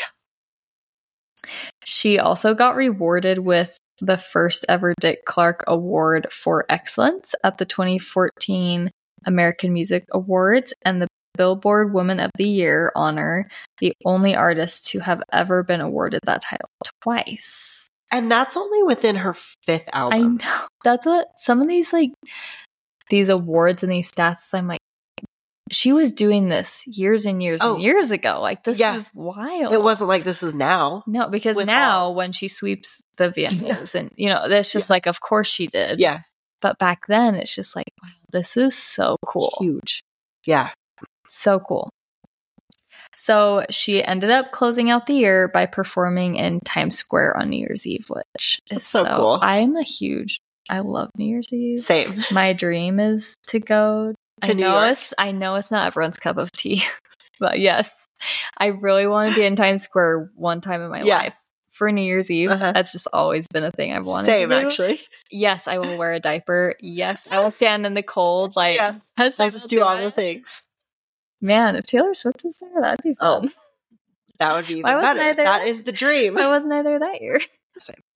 she 1.84 2.18
also 2.18 2.54
got 2.54 2.76
rewarded 2.76 3.40
with 3.40 3.76
the 4.00 4.18
first 4.18 4.64
ever 4.68 4.94
Dick 5.00 5.24
Clark 5.26 5.64
Award 5.66 6.32
for 6.32 6.64
Excellence 6.68 7.34
at 7.44 7.58
the 7.58 7.66
2014 7.66 8.90
American 9.26 9.72
Music 9.72 10.06
Awards 10.12 10.72
and 10.84 11.02
the 11.02 11.08
Billboard 11.36 11.92
Woman 11.92 12.20
of 12.20 12.30
the 12.36 12.48
Year 12.48 12.92
honor, 12.94 13.48
the 13.78 13.92
only 14.04 14.34
artist 14.34 14.86
to 14.86 15.00
have 15.00 15.22
ever 15.32 15.62
been 15.62 15.80
awarded 15.80 16.20
that 16.24 16.42
title 16.42 16.68
twice. 17.02 17.88
And 18.12 18.30
that's 18.30 18.56
only 18.56 18.82
within 18.82 19.16
her 19.16 19.34
fifth 19.64 19.88
I 19.92 20.00
album. 20.00 20.38
know. 20.38 20.66
That's 20.82 21.06
what 21.06 21.28
some 21.36 21.60
of 21.62 21.68
these 21.68 21.92
like 21.92 22.10
these 23.08 23.28
awards 23.28 23.82
and 23.82 23.92
these 23.92 24.10
stats 24.10 24.52
I'm 24.54 24.66
like 24.66 24.80
she 25.70 25.92
was 25.92 26.11
doing 26.12 26.48
this 26.48 26.83
years 26.87 27.26
and 27.26 27.42
years 27.42 27.61
Oh. 27.62 27.74
and 27.74 27.83
years 27.83 28.11
ago. 28.11 28.40
Like 28.40 28.64
this 28.64 28.78
Yeah. 28.78 28.94
is 28.96 29.11
wild. 29.14 29.72
It 29.72 29.83
wasn't 29.83 30.09
like 30.09 30.24
this 30.24 30.42
is 30.42 30.54
now. 30.54 31.02
no, 31.06 31.28
because 31.28 31.56
now 31.59 31.98
all- 32.00 32.14
when 32.14 32.33
she 32.33 32.48
sweeps 32.48 33.00
the 33.18 33.30
vehicles 33.37 33.94
and 33.94 34.11
you 34.16 34.28
know, 34.28 34.48
that's 34.48 34.72
just 34.72 34.90
like 34.90 35.06
of 35.06 35.20
course 35.20 35.48
she 35.48 35.66
did. 35.66 35.98
Yeah. 36.00 36.20
But 36.61 36.78
back 36.78 37.06
then 37.09 37.35
it's 37.37 37.54
just 37.54 37.74
like, 37.76 37.87
wow, 38.02 38.09
this 38.33 38.56
is 38.56 38.76
so 38.76 39.16
cool. 39.26 39.52
Huge. 39.61 40.02
Yeah. 40.46 40.70
So 41.28 41.59
cool. 41.61 41.88
So 43.16 43.64
she 43.70 44.02
ended 44.02 44.30
up 44.30 44.50
closing 44.50 44.90
out 44.90 45.06
the 45.06 45.14
year 45.14 45.48
by 45.48 45.66
performing 45.66 46.37
in 46.37 46.61
Times 46.61 46.96
Square 46.96 47.37
on 47.37 47.50
New 47.50 47.59
Year's 47.59 47.87
Eve, 47.87 48.06
which 48.09 48.59
is 48.70 48.76
That's 48.76 48.87
so 48.87 49.04
cool. 49.04 49.38
I'm 49.42 49.76
a 49.76 49.83
huge 49.83 50.38
I 50.68 50.80
love 50.80 51.11
New 51.16 51.26
Year's 51.26 51.52
Eve. 51.52 51.80
Same. 51.80 52.22
My 52.30 52.52
dream 52.52 53.00
is 53.00 53.37
to 53.48 53.59
go 53.59 54.14
To 54.42 54.50
I 54.50 54.55
New 54.55 54.62
know 54.62 54.81
York. 54.81 54.92
it's 54.92 55.14
I 55.18 55.33
know 55.33 55.55
it's 55.57 55.70
not 55.70 55.87
everyone's 55.87 56.18
cup 56.18 56.37
of 56.37 56.50
tea. 56.53 56.83
but 57.40 57.59
yes. 57.61 58.07
I 58.59 58.66
really 58.66 59.07
want 59.07 59.31
to 59.31 59.35
be 59.35 59.44
in 59.44 59.57
Times 59.57 59.83
Square 59.83 60.31
one 60.35 60.61
time 60.61 60.83
in 60.83 60.90
my 60.90 61.03
Yeah. 61.03 61.18
life. 61.18 61.37
For 61.68 61.90
New 61.92 62.03
Year's 62.03 62.31
Eve. 62.31 62.50
Uh-huh. 62.50 62.72
That's 62.72 62.92
just 62.92 63.07
always 63.12 63.46
been 63.48 63.64
a 63.64 63.70
thing 63.70 63.92
I've 63.92 64.05
wanted 64.07 64.26
Same, 64.26 64.48
to 64.50 64.61
do. 64.61 64.66
actually. 64.66 65.00
Yes, 65.31 65.66
I 65.68 65.79
will 65.79 65.96
wear 65.96 66.12
a 66.12 66.20
diaper. 66.20 66.74
Yes, 66.81 67.26
I 67.31 67.40
will 67.40 67.50
stand 67.53 67.87
in 67.87 67.94
the 67.94 68.03
cold. 68.03 68.55
Like, 68.57 68.76
Yeah. 68.76 68.96
yes, 69.18 69.40
I 69.40 69.44
will 69.44 69.50
just 69.53 69.70
do 69.70 69.81
all 69.83 69.96
the 69.96 70.11
things. 70.11 70.68
Man, 71.40 71.76
if 71.76 71.87
Taylor 71.87 72.12
Swift 72.12 72.44
is 72.44 72.59
there, 72.61 72.83
that'd 72.83 73.03
be 73.03 73.16
Oh, 73.20 73.40
fun. 73.40 73.53
That 74.40 74.55
would 74.57 74.66
be 74.66 74.74
even 74.74 74.83
Why 74.85 74.96
wasn't 74.96 75.16
better. 75.18 75.35
There? 75.37 75.44
That 75.44 75.66
is 75.68 75.85
the 75.85 75.92
dream. 75.92 76.37
I 76.37 76.48
wasn't 76.48 76.72
I 76.74 76.83
there 76.83 76.98
that 76.98 77.22
year? 77.22 77.40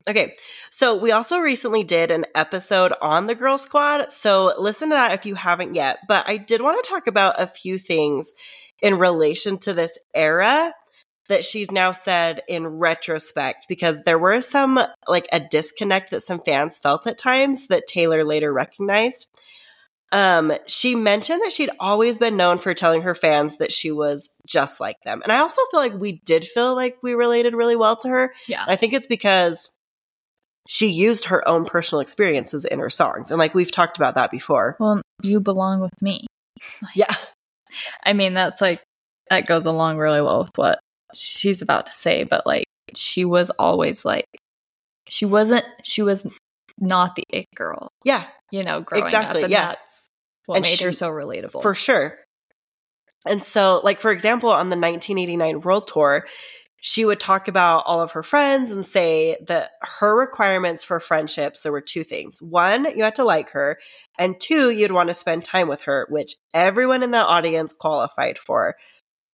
Okay, 0.07 0.35
so 0.71 0.95
we 0.95 1.13
also 1.13 1.39
recently 1.39 1.83
did 1.83 2.11
an 2.11 2.27
episode 2.35 2.93
on 3.01 3.27
the 3.27 3.35
Girl 3.35 3.57
Squad. 3.57 4.13
So 4.13 4.53
listen 4.59 4.91
to 4.91 4.95
that 4.95 5.13
if 5.13 5.25
you 5.25 5.35
haven't 5.35 5.75
yet. 5.75 6.01
But 6.07 6.29
I 6.29 6.37
did 6.37 6.61
want 6.61 6.83
to 6.83 6.91
talk 6.91 7.07
about 7.07 7.41
a 7.41 7.47
few 7.47 7.79
things 7.79 8.35
in 8.83 8.99
relation 8.99 9.57
to 9.59 9.73
this 9.73 9.99
era 10.15 10.75
that 11.31 11.43
she's 11.43 11.71
now 11.71 11.93
said 11.93 12.43
in 12.49 12.67
retrospect, 12.67 13.65
because 13.67 14.05
there 14.05 14.19
were 14.19 14.43
some, 14.43 14.79
like 15.09 15.27
a 15.33 15.41
disconnect 15.41 16.11
that 16.11 16.23
some 16.23 16.41
fans 16.41 16.79
felt 16.79 17.07
at 17.07 17.17
times 17.17 17.69
that 17.69 17.87
Taylor 17.87 18.25
later 18.25 18.53
recognized. 18.53 19.31
Um, 20.13 20.53
she 20.67 20.95
mentioned 20.95 21.41
that 21.43 21.53
she'd 21.55 21.71
always 21.81 22.19
been 22.19 22.37
known 22.37 22.59
for 22.59 22.75
telling 22.75 23.03
her 23.03 23.15
fans 23.15 23.57
that 23.57 23.73
she 23.73 23.91
was 23.91 24.37
just 24.47 24.81
like 24.81 25.01
them. 25.03 25.23
And 25.23 25.33
I 25.33 25.39
also 25.39 25.63
feel 25.71 25.81
like 25.81 25.95
we 25.95 26.21
did 26.27 26.45
feel 26.45 26.77
like 26.77 26.99
we 27.03 27.15
related 27.15 27.55
really 27.55 27.75
well 27.75 27.97
to 27.97 28.09
her. 28.09 28.35
Yeah. 28.47 28.63
I 28.69 28.77
think 28.77 28.93
it's 28.93 29.07
because 29.07 29.71
she 30.67 30.89
used 30.89 31.27
her 31.27 31.47
own 31.47 31.65
personal 31.65 32.01
experiences 32.01 32.65
in 32.65 32.79
her 32.79 32.91
songs. 32.91 33.31
And 33.31 33.39
like 33.39 33.55
we've 33.55 33.71
talked 33.73 33.97
about 33.97 34.15
that 34.15 34.31
before. 34.31 34.77
Well, 34.81 35.03
you 35.23 35.41
belong 35.41 35.81
with 35.81 36.01
me. 36.01 36.27
Yeah. 36.95 37.15
I 38.05 38.13
mean, 38.13 38.35
that's 38.35 38.61
like, 38.61 38.83
that 39.31 39.47
goes 39.47 39.67
along 39.67 39.99
really 39.99 40.21
well 40.23 40.43
with 40.43 40.51
what 40.57 40.79
she's 41.15 41.63
about 41.63 41.87
to 41.87 41.93
say, 41.93 42.25
but 42.25 42.47
like, 42.47 42.65
she 42.95 43.25
was 43.25 43.51
always 43.51 44.05
like, 44.05 44.27
she 45.09 45.27
wasn't, 45.27 45.65
she 45.83 46.03
was 46.03 46.27
not 46.79 47.15
the 47.17 47.25
it 47.29 47.47
girl, 47.55 47.89
Yeah, 48.05 48.27
you 48.51 48.65
know, 48.65 48.81
growing 48.81 49.05
Exactly, 49.05 49.41
up. 49.41 49.45
And 49.45 49.53
yeah. 49.53 49.67
that's 49.69 50.09
what 50.47 50.57
And 50.57 50.63
made 50.65 50.81
her 50.81 50.93
so 50.93 51.11
relatable. 51.11 51.63
for 51.63 51.75
sure. 51.75 52.19
And 53.27 53.43
so, 53.43 53.81
like, 53.83 54.01
for 54.01 54.11
example, 54.11 54.51
on 54.51 54.69
the 54.69 54.77
1989 54.77 55.63
World 55.63 55.87
Tour, 55.87 56.27
she 56.87 57.07
would 57.07 57.19
talk 57.19 57.49
about 57.49 57.83
all 57.87 58.03
of 58.03 58.13
her 58.13 58.23
friends 58.23 58.71
and 58.71 58.85
say 58.85 59.39
that 59.47 59.71
her 59.81 60.15
requirements 60.15 60.85
for 60.85 61.01
friendships 61.01 61.63
there 61.63 61.73
were 61.73 61.81
two 61.81 62.05
things. 62.05 62.43
One, 62.43 62.85
you 62.95 63.03
had 63.03 63.15
to 63.15 63.25
like 63.25 63.49
her, 63.53 63.79
and 64.19 64.39
two, 64.39 64.69
you'd 64.69 64.93
want 64.93 65.09
to 65.09 65.15
spend 65.15 65.45
time 65.45 65.67
with 65.67 65.81
her, 65.83 66.07
which 66.11 66.35
everyone 66.53 67.03
in 67.03 67.13
that 67.13 67.25
audience 67.25 67.73
qualified 67.73 68.39
for. 68.39 68.77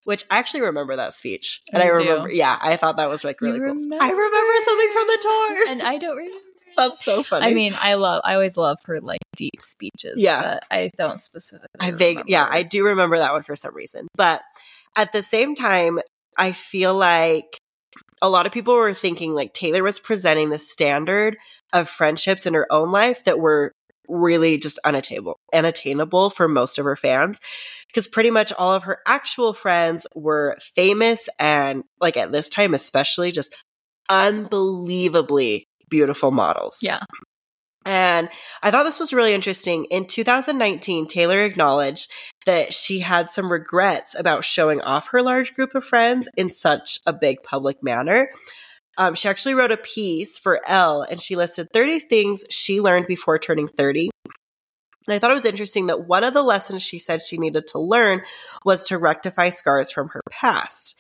Which 0.04 0.24
I 0.30 0.38
actually 0.38 0.60
remember 0.60 0.94
that 0.94 1.12
speech. 1.12 1.60
And 1.72 1.82
I 1.82 1.86
do? 1.86 1.92
remember, 1.94 2.30
yeah, 2.30 2.56
I 2.62 2.76
thought 2.76 2.98
that 2.98 3.10
was 3.10 3.24
like 3.24 3.40
really 3.40 3.58
cool. 3.58 3.68
I 3.68 4.10
remember 4.10 4.52
something 4.64 4.92
from 4.92 5.06
the 5.08 5.18
tour. 5.20 5.68
and 5.70 5.82
I 5.82 5.98
don't 5.98 6.16
remember. 6.16 6.38
That's 6.76 7.04
so 7.04 7.24
funny. 7.24 7.46
I 7.46 7.52
mean, 7.52 7.76
I 7.76 7.94
love, 7.94 8.22
I 8.24 8.34
always 8.34 8.56
love 8.56 8.78
her 8.84 9.00
like 9.00 9.22
deep 9.36 9.60
speeches. 9.60 10.14
Yeah. 10.18 10.40
But 10.40 10.64
I 10.70 10.88
don't 10.96 11.18
specifically. 11.18 11.80
I 11.80 11.90
vague, 11.90 12.22
yeah. 12.28 12.46
I 12.48 12.62
do 12.62 12.84
remember 12.84 13.18
that 13.18 13.32
one 13.32 13.42
for 13.42 13.56
some 13.56 13.74
reason. 13.74 14.06
But 14.14 14.40
at 14.94 15.10
the 15.10 15.24
same 15.24 15.56
time, 15.56 15.98
I 16.40 16.52
feel 16.52 16.94
like 16.94 17.58
a 18.22 18.28
lot 18.28 18.46
of 18.46 18.52
people 18.52 18.74
were 18.74 18.94
thinking 18.94 19.34
like 19.34 19.52
Taylor 19.52 19.82
was 19.82 20.00
presenting 20.00 20.50
the 20.50 20.58
standard 20.58 21.36
of 21.72 21.88
friendships 21.88 22.46
in 22.46 22.54
her 22.54 22.66
own 22.70 22.90
life 22.90 23.22
that 23.24 23.38
were 23.38 23.72
really 24.08 24.58
just 24.58 24.80
unattainable, 24.84 25.38
unattainable 25.54 26.30
for 26.30 26.48
most 26.48 26.78
of 26.78 26.84
her 26.84 26.96
fans. 26.96 27.38
Because 27.88 28.06
pretty 28.06 28.30
much 28.30 28.52
all 28.52 28.72
of 28.72 28.84
her 28.84 28.98
actual 29.06 29.52
friends 29.52 30.06
were 30.14 30.56
famous 30.76 31.28
and, 31.38 31.82
like 32.00 32.16
at 32.16 32.32
this 32.32 32.48
time, 32.48 32.72
especially 32.72 33.32
just 33.32 33.54
unbelievably 34.08 35.66
beautiful 35.88 36.30
models. 36.30 36.78
Yeah. 36.82 37.00
And 37.84 38.28
I 38.62 38.70
thought 38.70 38.84
this 38.84 39.00
was 39.00 39.12
really 39.12 39.34
interesting. 39.34 39.86
In 39.86 40.06
2019, 40.06 41.08
Taylor 41.08 41.42
acknowledged 41.44 42.10
that 42.46 42.72
she 42.72 43.00
had 43.00 43.30
some 43.30 43.50
regrets 43.50 44.14
about 44.18 44.44
showing 44.44 44.80
off 44.80 45.08
her 45.08 45.22
large 45.22 45.54
group 45.54 45.74
of 45.74 45.84
friends 45.84 46.28
in 46.36 46.50
such 46.50 46.98
a 47.06 47.12
big 47.12 47.42
public 47.42 47.82
manner. 47.82 48.30
Um, 48.96 49.14
she 49.14 49.28
actually 49.28 49.54
wrote 49.54 49.72
a 49.72 49.76
piece 49.76 50.38
for 50.38 50.60
Elle 50.66 51.02
and 51.02 51.20
she 51.20 51.36
listed 51.36 51.68
30 51.72 52.00
things 52.00 52.44
she 52.50 52.80
learned 52.80 53.06
before 53.06 53.38
turning 53.38 53.68
30. 53.68 54.10
And 55.06 55.14
I 55.14 55.18
thought 55.18 55.30
it 55.30 55.34
was 55.34 55.44
interesting 55.44 55.86
that 55.86 56.06
one 56.06 56.24
of 56.24 56.34
the 56.34 56.42
lessons 56.42 56.82
she 56.82 56.98
said 56.98 57.22
she 57.22 57.38
needed 57.38 57.66
to 57.68 57.78
learn 57.78 58.22
was 58.64 58.84
to 58.84 58.98
rectify 58.98 59.48
scars 59.48 59.90
from 59.90 60.08
her 60.08 60.20
past. 60.30 60.98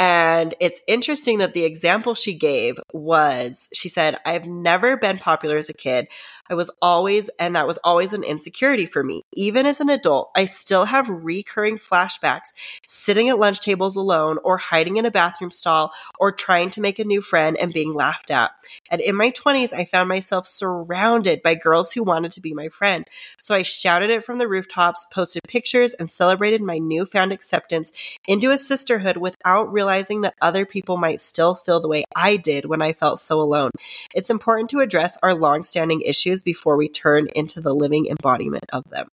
And 0.00 0.54
it's 0.60 0.80
interesting 0.86 1.38
that 1.38 1.52
the 1.52 1.64
example 1.64 2.14
she 2.14 2.32
gave 2.32 2.78
was 2.90 3.68
she 3.74 3.90
said, 3.90 4.16
I've 4.24 4.46
never 4.46 4.96
been 4.96 5.18
popular 5.18 5.58
as 5.58 5.68
a 5.68 5.74
kid. 5.74 6.08
I 6.48 6.54
was 6.54 6.70
always, 6.80 7.28
and 7.38 7.54
that 7.54 7.66
was 7.66 7.78
always 7.84 8.12
an 8.12 8.24
insecurity 8.24 8.86
for 8.86 9.04
me. 9.04 9.24
Even 9.34 9.66
as 9.66 9.78
an 9.78 9.90
adult, 9.90 10.30
I 10.34 10.46
still 10.46 10.86
have 10.86 11.08
recurring 11.08 11.78
flashbacks 11.78 12.54
sitting 12.86 13.28
at 13.28 13.38
lunch 13.38 13.60
tables 13.60 13.94
alone 13.94 14.38
or 14.42 14.56
hiding 14.56 14.96
in 14.96 15.04
a 15.04 15.10
bathroom 15.10 15.50
stall 15.50 15.92
or 16.18 16.32
trying 16.32 16.70
to 16.70 16.80
make 16.80 16.98
a 16.98 17.04
new 17.04 17.20
friend 17.20 17.56
and 17.58 17.72
being 17.72 17.92
laughed 17.92 18.30
at. 18.30 18.52
And 18.90 19.02
in 19.02 19.14
my 19.14 19.30
20s, 19.30 19.74
I 19.74 19.84
found 19.84 20.08
myself 20.08 20.48
surrounded 20.48 21.42
by 21.42 21.54
girls 21.54 21.92
who 21.92 22.02
wanted 22.02 22.32
to 22.32 22.40
be 22.40 22.54
my 22.54 22.68
friend. 22.68 23.06
So 23.40 23.54
I 23.54 23.62
shouted 23.62 24.08
it 24.08 24.24
from 24.24 24.38
the 24.38 24.48
rooftops, 24.48 25.06
posted 25.12 25.42
pictures, 25.46 25.92
and 25.92 26.10
celebrated 26.10 26.62
my 26.62 26.78
newfound 26.78 27.32
acceptance 27.32 27.92
into 28.26 28.50
a 28.50 28.58
sisterhood 28.58 29.18
without 29.18 29.70
realizing 29.70 29.89
that 29.90 30.34
other 30.40 30.64
people 30.64 30.96
might 30.96 31.20
still 31.20 31.54
feel 31.54 31.80
the 31.80 31.88
way 31.88 32.04
I 32.14 32.36
did 32.36 32.64
when 32.66 32.80
I 32.80 32.92
felt 32.92 33.18
so 33.18 33.40
alone. 33.40 33.70
It's 34.14 34.30
important 34.30 34.70
to 34.70 34.80
address 34.80 35.18
our 35.22 35.34
long-standing 35.34 36.02
issues 36.02 36.42
before 36.42 36.76
we 36.76 36.88
turn 36.88 37.28
into 37.34 37.60
the 37.60 37.74
living 37.74 38.06
embodiment 38.06 38.64
of 38.72 38.84
them. 38.90 39.08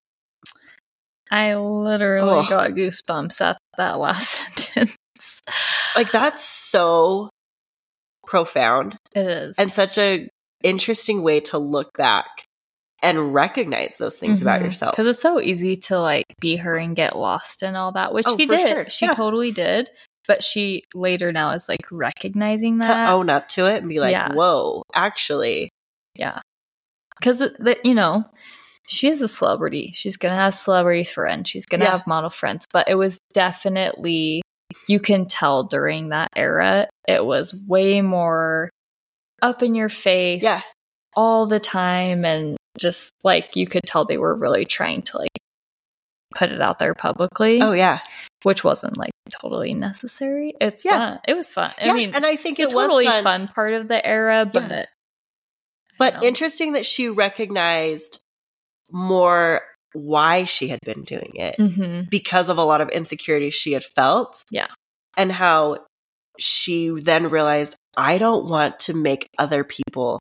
I 1.29 1.55
literally 1.55 2.29
Oh. 2.45 2.49
got 2.49 2.71
goosebumps 2.71 3.41
at 3.41 3.57
that 3.77 3.99
last 3.99 4.29
sentence. 4.73 5.41
Like 5.95 6.11
that's 6.11 6.43
so 6.43 7.29
profound 8.25 8.97
It 9.15 9.25
is. 9.25 9.57
and 9.57 9.71
such 9.71 9.97
a 9.97 10.29
interesting 10.63 11.23
way 11.23 11.39
to 11.39 11.57
look 11.57 11.89
back 11.97 12.27
and 13.03 13.33
recognize 13.33 13.97
those 13.97 14.17
things 14.17 14.41
about 14.41 14.57
mm-hmm. 14.57 14.65
yourself. 14.67 14.91
Because 14.93 15.07
it's 15.07 15.21
so 15.21 15.39
easy 15.39 15.75
to 15.77 15.99
like 15.99 16.25
be 16.39 16.55
her 16.57 16.75
and 16.77 16.95
get 16.95 17.15
lost 17.15 17.61
and 17.63 17.77
all 17.77 17.91
that, 17.91 18.13
which 18.13 18.25
Oh, 18.27 18.35
she 18.37 18.45
did. 18.45 18.67
sure. 18.67 18.89
She 18.89 19.05
Yeah. 19.05 19.13
totally 19.13 19.51
did. 19.51 19.89
But 20.27 20.43
she 20.43 20.83
later 20.93 21.31
now 21.31 21.51
is 21.51 21.69
like 21.69 21.85
recognizing 21.91 22.79
that. 22.79 23.09
own 23.09 23.29
up 23.29 23.47
to 23.49 23.65
it 23.65 23.77
and 23.77 23.89
be 23.89 23.99
like, 23.99 24.11
Yeah. 24.11 24.33
whoa, 24.33 24.83
actually, 24.93 25.69
Yeah. 26.15 26.39
Because, 27.19 27.43
you 27.83 27.95
know, 27.95 28.25
she 28.87 29.07
is 29.07 29.21
a 29.21 29.27
celebrity. 29.27 29.91
She's 29.95 30.17
going 30.17 30.31
to 30.31 30.37
have 30.37 30.53
celebrity 30.53 31.03
friends. 31.03 31.49
She's 31.49 31.65
going 31.65 31.79
to 31.79 31.85
Yeah. 31.85 31.91
have 31.93 32.07
model 32.07 32.29
friends. 32.29 32.67
But 32.71 32.87
it 32.89 32.95
was 32.95 33.19
definitely, 33.33 34.41
you 34.87 34.99
can 34.99 35.25
tell 35.25 35.63
during 35.63 36.09
that 36.09 36.29
era, 36.35 36.87
it 37.07 37.25
was 37.25 37.55
way 37.67 38.01
more 38.01 38.69
up 39.41 39.63
in 39.63 39.75
your 39.75 39.89
face 39.89 40.43
yeah, 40.43 40.61
all 41.15 41.47
the 41.47 41.59
time. 41.59 42.23
And 42.25 42.55
just 42.77 43.11
like 43.23 43.55
you 43.55 43.65
could 43.67 43.83
tell 43.85 44.05
they 44.05 44.17
were 44.17 44.35
really 44.35 44.65
trying 44.65 45.01
to 45.03 45.17
like 45.17 45.29
put 46.37 46.51
it 46.51 46.61
out 46.61 46.77
there 46.79 46.93
publicly, 46.93 47.61
oh 47.61 47.71
yeah, 47.71 47.99
which 48.43 48.63
wasn't 48.63 48.95
like 48.97 49.11
totally 49.41 49.73
necessary. 49.73 50.53
It's 50.61 50.85
Yeah. 50.85 50.91
fun. 50.97 51.19
It 51.27 51.33
was 51.33 51.49
fun. 51.49 51.71
I 51.81 51.87
yeah. 51.87 51.93
mean, 51.93 52.15
and 52.15 52.25
I 52.25 52.35
think 52.35 52.59
it 52.59 52.69
totally 52.69 53.05
was 53.05 53.13
fun, 53.13 53.23
fun 53.23 53.47
part 53.49 53.73
of 53.73 53.87
the 53.87 54.05
era, 54.05 54.49
but. 54.51 54.69
Yeah. 54.69 54.85
But 55.99 56.13
know. 56.15 56.27
interesting 56.27 56.73
that 56.73 56.85
she 56.85 57.09
recognized 57.09 58.19
more 58.91 59.61
why 59.93 60.43
she 60.43 60.67
had 60.67 60.79
been 60.85 61.01
doing 61.03 61.31
it 61.35 61.55
Mhm. 61.57 62.07
because 62.09 62.49
of 62.49 62.57
a 62.59 62.63
lot 62.63 62.81
of 62.81 62.89
insecurities 62.89 63.55
she 63.55 63.71
had 63.73 63.83
felt. 63.83 64.43
Yeah. 64.51 64.67
and 65.19 65.31
how 65.31 65.79
she 66.37 66.89
then 67.01 67.31
realized, 67.31 67.75
I 67.97 68.19
don't 68.19 68.47
want 68.47 68.79
to 68.81 68.93
make 68.93 69.27
other 69.39 69.63
people 69.63 70.19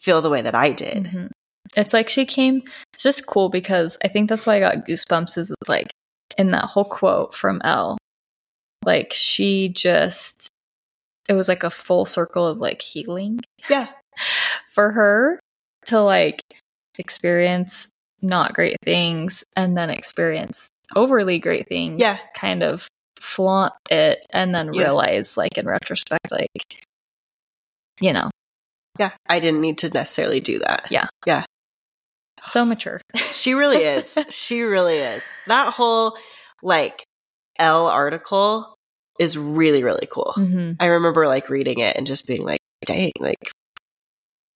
feel 0.00 0.22
the 0.22 0.30
way 0.30 0.40
that 0.40 0.54
I 0.54 0.70
did. 0.70 1.04
Mhm. 1.04 1.28
It's 1.76 1.92
like 1.92 2.08
she 2.08 2.24
came. 2.26 2.62
It's 2.94 3.02
just 3.02 3.26
cool 3.26 3.48
because 3.48 3.98
I 4.04 4.08
think 4.08 4.28
that's 4.28 4.46
why 4.46 4.56
I 4.56 4.60
got 4.60 4.86
goosebumps. 4.86 5.36
Is 5.38 5.50
it's 5.50 5.68
like 5.68 5.90
in 6.36 6.50
that 6.52 6.64
whole 6.64 6.84
quote 6.84 7.34
from 7.34 7.60
Elle, 7.64 7.98
like 8.84 9.12
she 9.12 9.68
just, 9.68 10.48
it 11.28 11.34
was 11.34 11.48
like 11.48 11.62
a 11.64 11.70
full 11.70 12.04
circle 12.04 12.46
of 12.46 12.58
like 12.58 12.80
healing 12.82 13.40
Yeah. 13.68 13.88
for 14.70 14.92
her 14.92 15.40
to 15.86 16.00
like 16.00 16.40
experience 16.98 17.88
not 18.22 18.52
great 18.54 18.76
things 18.84 19.44
and 19.56 19.76
then 19.76 19.90
experience 19.90 20.68
overly 20.96 21.38
great 21.38 21.68
things. 21.68 22.00
Yeah. 22.00 22.16
Kind 22.34 22.62
of 22.62 22.88
flaunt 23.20 23.74
it 23.90 24.24
and 24.30 24.54
then 24.54 24.72
Yeah. 24.72 24.82
realize, 24.82 25.36
like, 25.36 25.58
in 25.58 25.66
retrospect, 25.66 26.30
like, 26.30 26.82
you 28.00 28.12
know, 28.12 28.30
Yeah. 28.98 29.10
I 29.28 29.38
didn't 29.40 29.60
need 29.60 29.78
to 29.78 29.90
necessarily 29.90 30.40
do 30.40 30.58
that. 30.60 30.86
Yeah 30.90 31.08
yeah. 31.26 31.44
So 32.48 32.64
mature. 32.64 33.00
She 33.32 33.54
really 33.54 33.82
is. 33.84 34.16
she 34.30 34.62
really 34.62 34.98
is. 34.98 35.30
That 35.46 35.72
whole 35.72 36.16
like 36.62 37.04
Elle 37.58 37.86
article 37.86 38.74
is 39.18 39.36
really, 39.38 39.82
really 39.82 40.08
cool. 40.10 40.32
hmm 40.34 40.72
I 40.80 40.86
remember 40.86 41.26
like 41.26 41.48
reading 41.50 41.78
it 41.80 41.96
and 41.96 42.06
just 42.06 42.26
being 42.26 42.42
like, 42.42 42.60
dang, 42.84 43.12
like 43.20 43.50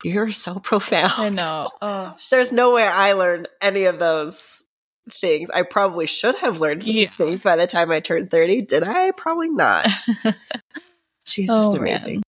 you're 0.04 0.32
so 0.32 0.58
profound. 0.58 1.12
I 1.16 1.28
know. 1.30 1.68
Oh, 1.82 2.16
There's 2.30 2.52
no 2.52 2.72
way 2.72 2.84
I 2.86 3.12
learned 3.12 3.48
any 3.60 3.84
of 3.84 3.98
those 3.98 4.62
things. 5.10 5.50
I 5.50 5.62
probably 5.62 6.06
should 6.06 6.36
have 6.36 6.60
learned 6.60 6.82
these 6.82 7.18
Yeah. 7.18 7.26
things 7.26 7.42
by 7.42 7.56
the 7.56 7.66
time 7.66 7.90
I 7.90 8.00
turned 8.00 8.30
30. 8.30 8.62
Did 8.62 8.82
I? 8.84 9.10
Probably 9.12 9.48
not. 9.48 9.86
She's 11.24 11.48
just 11.48 11.76
Oh, 11.76 11.80
man. 11.80 12.22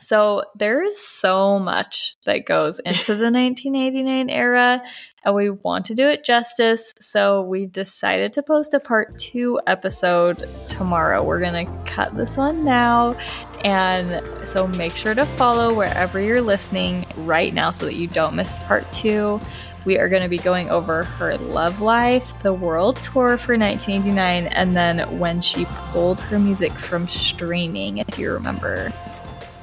So 0.00 0.44
there 0.56 0.82
is 0.82 0.98
so 1.00 1.58
much 1.58 2.16
that 2.24 2.46
goes 2.46 2.78
into 2.80 3.14
the 3.14 3.30
1989 3.30 4.30
era, 4.30 4.82
and 5.24 5.34
we 5.34 5.50
want 5.50 5.86
to 5.86 5.94
do 5.94 6.08
it 6.08 6.24
justice. 6.24 6.94
So 7.00 7.42
we've 7.42 7.72
decided 7.72 8.32
to 8.34 8.42
post 8.42 8.74
a 8.74 8.80
part 8.80 9.18
two 9.18 9.60
episode 9.66 10.48
tomorrow. 10.68 11.24
We're 11.24 11.40
going 11.40 11.66
to 11.66 11.72
cut 11.84 12.16
this 12.16 12.36
one 12.36 12.64
now. 12.64 13.16
And 13.64 14.22
so 14.46 14.68
make 14.68 14.96
sure 14.96 15.14
to 15.14 15.26
follow 15.26 15.74
wherever 15.74 16.20
you're 16.20 16.40
listening 16.40 17.04
right 17.16 17.52
now 17.52 17.70
so 17.70 17.86
that 17.86 17.94
you 17.94 18.06
don't 18.06 18.36
miss 18.36 18.60
part 18.60 18.90
two. 18.92 19.40
We 19.84 19.98
are 19.98 20.08
going 20.08 20.22
to 20.22 20.28
be 20.28 20.38
going 20.38 20.70
over 20.70 21.04
her 21.04 21.36
love 21.38 21.80
life, 21.80 22.40
the 22.42 22.52
world 22.52 22.96
tour 22.96 23.38
for 23.38 23.56
1989, 23.56 24.46
and 24.46 24.76
then 24.76 25.18
when 25.18 25.40
she 25.40 25.64
pulled 25.64 26.20
her 26.20 26.38
music 26.38 26.72
from 26.72 27.08
streaming, 27.08 27.98
if 27.98 28.18
you 28.18 28.32
remember. 28.32 28.92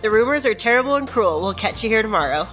The 0.06 0.12
rumors 0.12 0.46
are 0.46 0.54
terrible 0.54 0.98
and 0.98 1.08
cruel. 1.08 1.42
We'll 1.42 1.56
catch 1.56 1.84
you 1.84 1.90
here 1.90 2.04
tomorrow. 2.04 2.48